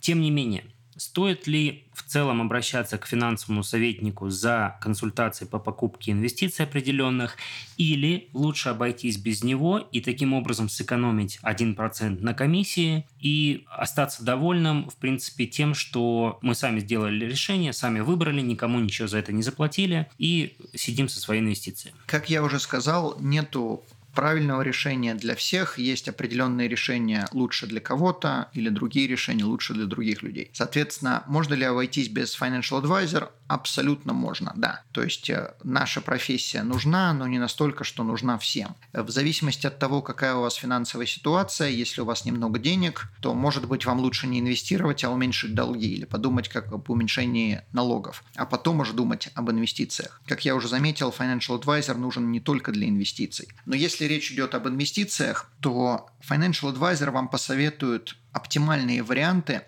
Тем 0.00 0.20
не 0.20 0.30
менее, 0.30 0.64
Стоит 0.96 1.46
ли 1.46 1.84
в 1.92 2.02
целом 2.02 2.40
обращаться 2.40 2.98
к 2.98 3.06
финансовому 3.06 3.62
советнику 3.62 4.30
за 4.30 4.76
консультацией 4.80 5.48
по 5.48 5.58
покупке 5.58 6.12
инвестиций 6.12 6.64
определенных, 6.64 7.36
или 7.76 8.28
лучше 8.32 8.70
обойтись 8.70 9.16
без 9.16 9.42
него 9.42 9.78
и 9.78 10.00
таким 10.00 10.32
образом 10.32 10.68
сэкономить 10.68 11.38
1% 11.42 12.22
на 12.22 12.34
комиссии 12.34 13.06
и 13.20 13.64
остаться 13.68 14.24
довольным, 14.24 14.88
в 14.88 14.96
принципе, 14.96 15.46
тем, 15.46 15.74
что 15.74 16.38
мы 16.42 16.54
сами 16.54 16.80
сделали 16.80 17.24
решение, 17.24 17.72
сами 17.72 18.00
выбрали, 18.00 18.40
никому 18.40 18.80
ничего 18.80 19.08
за 19.08 19.18
это 19.18 19.32
не 19.32 19.42
заплатили 19.42 20.08
и 20.18 20.56
сидим 20.74 21.08
со 21.08 21.20
своей 21.20 21.40
инвестицией. 21.40 21.94
Как 22.06 22.30
я 22.30 22.42
уже 22.42 22.58
сказал, 22.60 23.16
нету 23.20 23.82
правильного 24.16 24.62
решения 24.62 25.14
для 25.14 25.36
всех, 25.36 25.78
есть 25.78 26.08
определенные 26.08 26.66
решения 26.68 27.28
лучше 27.32 27.66
для 27.66 27.80
кого-то 27.80 28.48
или 28.54 28.70
другие 28.70 29.06
решения 29.06 29.44
лучше 29.44 29.74
для 29.74 29.84
других 29.84 30.22
людей. 30.22 30.50
Соответственно, 30.52 31.22
можно 31.28 31.54
ли 31.54 31.64
обойтись 31.64 32.08
без 32.08 32.36
financial 32.36 32.82
advisor? 32.82 33.28
Абсолютно 33.46 34.12
можно, 34.12 34.52
да. 34.56 34.82
То 34.90 35.04
есть 35.04 35.30
э, 35.30 35.54
наша 35.62 36.00
профессия 36.00 36.64
нужна, 36.64 37.12
но 37.12 37.28
не 37.28 37.38
настолько, 37.38 37.84
что 37.84 38.02
нужна 38.02 38.38
всем. 38.38 38.74
В 38.92 39.10
зависимости 39.10 39.68
от 39.68 39.78
того, 39.78 40.02
какая 40.02 40.34
у 40.34 40.40
вас 40.40 40.54
финансовая 40.54 41.06
ситуация, 41.06 41.68
если 41.68 42.00
у 42.00 42.04
вас 42.04 42.24
немного 42.24 42.58
денег, 42.58 43.08
то, 43.20 43.34
может 43.34 43.68
быть, 43.68 43.86
вам 43.86 44.00
лучше 44.00 44.26
не 44.26 44.40
инвестировать, 44.40 45.04
а 45.04 45.10
уменьшить 45.10 45.54
долги 45.54 45.92
или 45.92 46.06
подумать 46.06 46.48
как 46.48 46.72
об 46.72 46.90
уменьшении 46.90 47.60
налогов, 47.72 48.24
а 48.34 48.46
потом 48.46 48.80
уже 48.80 48.94
думать 48.94 49.28
об 49.34 49.50
инвестициях. 49.50 50.20
Как 50.26 50.44
я 50.44 50.56
уже 50.56 50.66
заметил, 50.66 51.14
financial 51.16 51.62
advisor 51.62 51.96
нужен 51.96 52.32
не 52.32 52.40
только 52.40 52.72
для 52.72 52.88
инвестиций. 52.88 53.48
Но 53.66 53.76
если 53.76 54.05
речь 54.08 54.30
идет 54.32 54.54
об 54.54 54.68
инвестициях, 54.68 55.50
то 55.60 56.08
financial 56.28 56.74
advisor 56.74 57.10
вам 57.10 57.28
посоветует 57.28 58.16
оптимальные 58.32 59.02
варианты. 59.02 59.62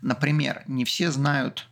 Например, 0.00 0.62
не 0.66 0.84
все 0.84 1.10
знают 1.10 1.68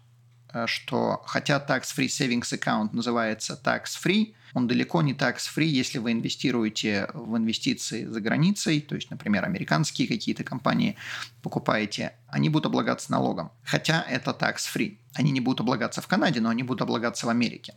Э, 0.53 0.67
что 0.67 1.23
хотя 1.27 1.65
tax-free 1.67 2.07
savings 2.07 2.53
account 2.53 2.91
называется 2.93 3.59
tax-free, 3.63 4.35
он 4.55 4.69
далеко 4.69 5.01
не 5.01 5.15
tax-free, 5.15 5.65
если 5.65 5.99
вы 5.99 6.13
инвестируете 6.13 7.09
в 7.15 7.37
инвестиции 7.37 8.05
за 8.05 8.21
границей, 8.21 8.81
то 8.81 8.95
есть, 8.95 9.11
например, 9.11 9.45
американские 9.45 10.07
какие-то 10.07 10.45
компании 10.45 10.97
покупаете, 11.43 12.13
они 12.29 12.51
будут 12.51 12.67
облагаться 12.67 13.11
налогом. 13.11 13.51
Хотя 13.65 14.03
это 14.03 14.33
tax-free. 14.33 14.99
Они 15.15 15.31
не 15.31 15.41
будут 15.41 15.61
облагаться 15.61 16.03
в 16.03 16.07
Канаде, 16.07 16.41
но 16.41 16.51
они 16.51 16.63
будут 16.63 16.83
облагаться 16.83 17.27
в 17.27 17.31
Америке. 17.31 17.75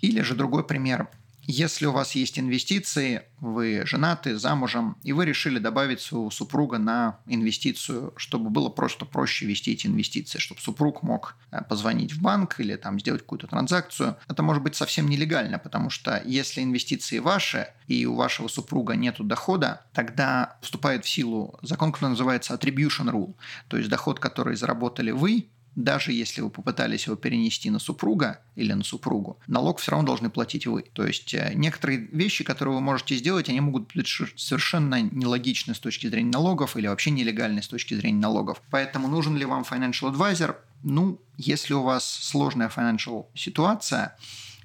Или 0.00 0.22
же 0.22 0.34
другой 0.34 0.64
пример. 0.64 1.08
Если 1.44 1.86
у 1.86 1.92
вас 1.92 2.14
есть 2.14 2.38
инвестиции, 2.38 3.22
вы 3.40 3.82
женаты, 3.84 4.38
замужем, 4.38 4.96
и 5.02 5.12
вы 5.12 5.24
решили 5.24 5.58
добавить 5.58 6.00
своего 6.00 6.30
супруга 6.30 6.78
на 6.78 7.18
инвестицию, 7.26 8.12
чтобы 8.16 8.48
было 8.48 8.68
просто 8.68 9.04
проще 9.04 9.46
вести 9.46 9.72
эти 9.72 9.88
инвестиции, 9.88 10.38
чтобы 10.38 10.60
супруг 10.60 11.02
мог 11.02 11.34
э, 11.50 11.60
позвонить 11.68 12.12
в 12.12 12.22
банк 12.22 12.60
или 12.60 12.76
там 12.76 13.00
сделать 13.00 13.22
какую-то 13.22 13.48
транзакцию. 13.48 14.16
Это 14.28 14.44
может 14.44 14.62
быть 14.62 14.76
совсем 14.76 15.08
нелегально, 15.08 15.58
потому 15.58 15.90
что 15.90 16.22
если 16.24 16.62
инвестиции 16.62 17.18
ваши, 17.18 17.66
и 17.88 18.06
у 18.06 18.14
вашего 18.14 18.46
супруга 18.46 18.94
нет 18.94 19.16
дохода, 19.18 19.84
тогда 19.92 20.56
вступает 20.62 21.04
в 21.04 21.08
силу 21.08 21.58
закон, 21.62 21.90
который 21.90 22.10
называется 22.10 22.54
attribution 22.54 23.10
rule, 23.10 23.34
то 23.66 23.76
есть 23.76 23.88
доход, 23.88 24.20
который 24.20 24.54
заработали 24.54 25.10
вы, 25.10 25.48
даже 25.74 26.12
если 26.12 26.40
вы 26.40 26.50
попытались 26.50 27.06
его 27.06 27.16
перенести 27.16 27.70
на 27.70 27.78
супруга 27.78 28.40
или 28.56 28.72
на 28.72 28.84
супругу, 28.84 29.38
налог 29.46 29.78
все 29.78 29.92
равно 29.92 30.06
должны 30.06 30.30
платить 30.30 30.66
вы. 30.66 30.82
То 30.92 31.06
есть 31.06 31.32
э, 31.34 31.52
некоторые 31.54 31.98
вещи, 31.98 32.44
которые 32.44 32.74
вы 32.74 32.80
можете 32.80 33.16
сделать, 33.16 33.48
они 33.48 33.60
могут 33.60 33.92
быть 33.94 34.06
совершенно 34.36 35.00
нелогичны 35.02 35.74
с 35.74 35.78
точки 35.78 36.06
зрения 36.06 36.30
налогов 36.30 36.76
или 36.76 36.86
вообще 36.86 37.10
нелегальны 37.10 37.62
с 37.62 37.68
точки 37.68 37.94
зрения 37.94 38.20
налогов. 38.20 38.60
Поэтому 38.70 39.08
нужен 39.08 39.36
ли 39.36 39.44
вам 39.44 39.62
financial 39.62 40.12
advisor? 40.12 40.56
Ну, 40.82 41.20
если 41.36 41.74
у 41.74 41.82
вас 41.82 42.04
сложная 42.04 42.68
financial 42.68 43.26
ситуация, 43.34 44.16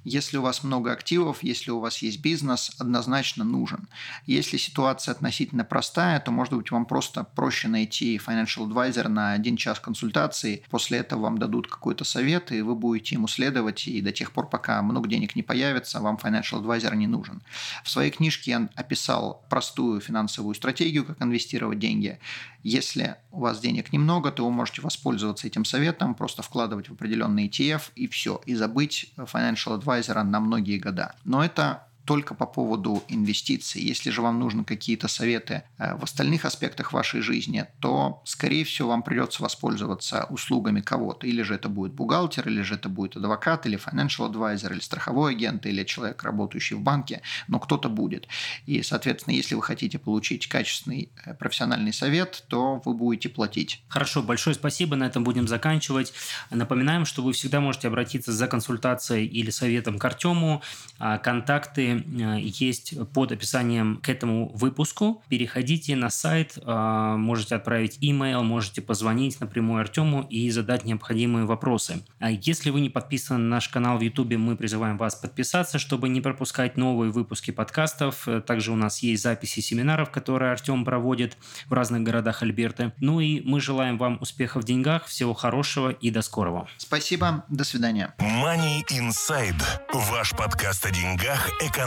если 0.08 0.38
у 0.38 0.42
вас 0.42 0.64
много 0.64 0.94
активов, 0.94 1.44
если 1.44 1.70
у 1.70 1.80
вас 1.80 1.98
есть 1.98 2.22
бизнес, 2.22 2.72
однозначно 2.80 3.44
нужен. 3.44 3.90
Если 4.26 4.56
ситуация 4.56 5.12
относительно 5.12 5.66
простая, 5.66 6.20
то, 6.22 6.32
может 6.32 6.54
быть, 6.54 6.72
вам 6.72 6.86
просто 6.86 7.26
проще 7.26 7.68
найти 7.68 8.18
financial 8.18 8.70
advisor 8.70 9.10
на 9.10 9.34
один 9.34 9.58
час 9.58 9.82
консультации. 9.82 10.64
После 10.70 11.00
этого 11.00 11.24
вам 11.24 11.38
дадут 11.38 11.68
какой-то 11.68 12.06
совет, 12.06 12.54
и 12.54 12.62
вы 12.62 12.76
будете 12.76 13.16
ему 13.16 13.28
следовать, 13.28 13.86
и 13.88 14.02
до 14.02 14.14
тех 14.14 14.32
пор, 14.32 14.50
пока 14.50 14.82
много 14.82 15.10
денег 15.10 15.36
не 15.36 15.44
появится, 15.44 16.00
вам 16.00 16.16
financial 16.16 16.64
advisor 16.64 16.96
не 16.96 17.08
нужен. 17.08 17.42
В 17.84 17.90
своей 17.90 18.12
книжке 18.12 18.52
я 18.52 18.70
описал 18.76 19.46
простую 19.50 20.00
финансовую 20.00 20.56
стратегию, 20.56 21.04
как 21.04 21.22
инвестировать 21.22 21.80
деньги. 21.80 22.18
Если 22.64 23.16
у 23.32 23.42
вас 23.42 23.60
денег 23.60 23.94
немного, 23.94 24.32
то 24.32 24.46
вы 24.46 24.52
можете 24.52 24.82
воспользоваться 24.82 25.48
этим 25.48 25.66
советом, 25.66 26.16
просто 26.16 26.42
вкладывать 26.42 26.90
в 26.90 26.94
определенный 26.94 27.48
ETF 27.48 27.92
и 27.96 28.08
все, 28.08 28.42
и 28.46 28.56
забыть 28.56 29.12
financial 29.18 29.80
advisor 29.80 29.97
на 30.24 30.40
многие 30.40 30.78
года. 30.78 31.16
Но 31.24 31.44
это 31.44 31.84
только 32.08 32.34
по 32.34 32.46
поводу 32.46 33.04
инвестиций. 33.10 33.82
Если 33.82 34.12
же 34.12 34.22
вам 34.22 34.40
нужны 34.40 34.64
какие-то 34.64 35.10
советы 35.10 35.64
э, 35.78 35.96
в 35.98 36.04
остальных 36.06 36.46
аспектах 36.46 36.94
вашей 36.94 37.20
жизни, 37.20 37.66
то, 37.82 38.22
скорее 38.24 38.64
всего, 38.64 38.90
вам 38.90 39.04
придется 39.04 39.44
воспользоваться 39.44 40.26
услугами 40.30 40.80
кого-то. 40.80 41.28
Или 41.28 41.42
же 41.42 41.54
это 41.56 41.68
будет 41.68 41.92
бухгалтер, 41.92 42.48
или 42.48 42.62
же 42.62 42.76
это 42.76 42.88
будет 42.88 43.18
адвокат, 43.18 43.66
или 43.66 43.78
financial 43.78 44.32
advisor, 44.32 44.72
или 44.72 44.80
страховой 44.80 45.34
агент, 45.34 45.66
или 45.66 45.84
человек, 45.84 46.24
работающий 46.24 46.78
в 46.78 46.82
банке, 46.82 47.22
но 47.50 47.60
кто-то 47.60 47.90
будет. 47.90 48.28
И, 48.66 48.82
соответственно, 48.84 49.36
если 49.36 49.56
вы 49.56 49.62
хотите 49.62 50.00
получить 50.00 50.48
качественный 50.48 51.12
э, 51.26 51.34
профессиональный 51.34 51.92
совет, 51.92 52.46
то 52.48 52.82
вы 52.86 52.94
будете 52.94 53.28
платить. 53.28 53.84
Хорошо, 53.90 54.24
большое 54.24 54.56
спасибо. 54.56 54.96
На 54.96 55.08
этом 55.08 55.26
будем 55.26 55.46
заканчивать. 55.50 56.14
Напоминаем, 56.52 57.06
что 57.06 57.22
вы 57.22 57.34
всегда 57.34 57.60
можете 57.60 57.90
обратиться 57.90 58.32
за 58.32 58.48
консультацией 58.48 59.28
или 59.28 59.50
советом 59.50 60.00
к 60.00 60.06
Артему. 60.06 60.62
А, 61.00 61.18
контакты 61.18 61.97
Э, 62.20 62.38
есть 62.40 62.94
под 63.14 63.32
описанием 63.32 64.00
к 64.02 64.10
этому 64.10 64.50
выпуску. 64.54 65.24
Переходите 65.30 65.96
на 65.96 66.10
сайт, 66.10 66.58
э, 66.58 67.16
можете 67.18 67.56
отправить 67.56 67.98
имейл, 68.02 68.44
можете 68.44 68.82
позвонить 68.82 69.40
напрямую 69.40 69.82
Артему 69.82 70.26
и 70.30 70.50
задать 70.50 70.86
необходимые 70.86 71.46
вопросы. 71.46 72.04
А 72.20 72.32
если 72.32 72.70
вы 72.70 72.82
не 72.82 72.90
подписаны 72.90 73.40
на 73.40 73.50
наш 73.50 73.70
канал 73.70 73.98
в 73.98 74.02
YouTube, 74.02 74.38
мы 74.38 74.56
призываем 74.56 74.98
вас 74.98 75.16
подписаться, 75.16 75.80
чтобы 75.80 76.10
не 76.10 76.22
пропускать 76.22 76.78
новые 76.78 77.12
выпуски 77.12 77.52
подкастов. 77.52 78.28
Также 78.46 78.72
у 78.72 78.76
нас 78.76 79.00
есть 79.00 79.24
записи 79.24 79.60
семинаров, 79.60 80.12
которые 80.12 80.52
Артем 80.52 80.86
проводит 80.86 81.38
в 81.68 81.74
разных 81.74 82.04
городах 82.04 82.44
Альберты. 82.44 82.94
Ну 83.00 83.20
и 83.20 83.42
мы 83.42 83.60
желаем 83.60 83.98
вам 83.98 84.18
успехов 84.22 84.64
в 84.64 84.66
деньгах, 84.66 85.06
всего 85.06 85.34
хорошего 85.34 85.90
и 85.90 86.12
до 86.12 86.22
скорого. 86.22 86.68
Спасибо, 86.78 87.46
до 87.50 87.64
свидания. 87.64 88.14
Money 88.20 88.84
Inside. 88.92 89.62
Ваш 89.94 90.32
подкаст 90.32 90.86
о 90.86 90.92
деньгах, 90.92 91.50
экономике 91.62 91.87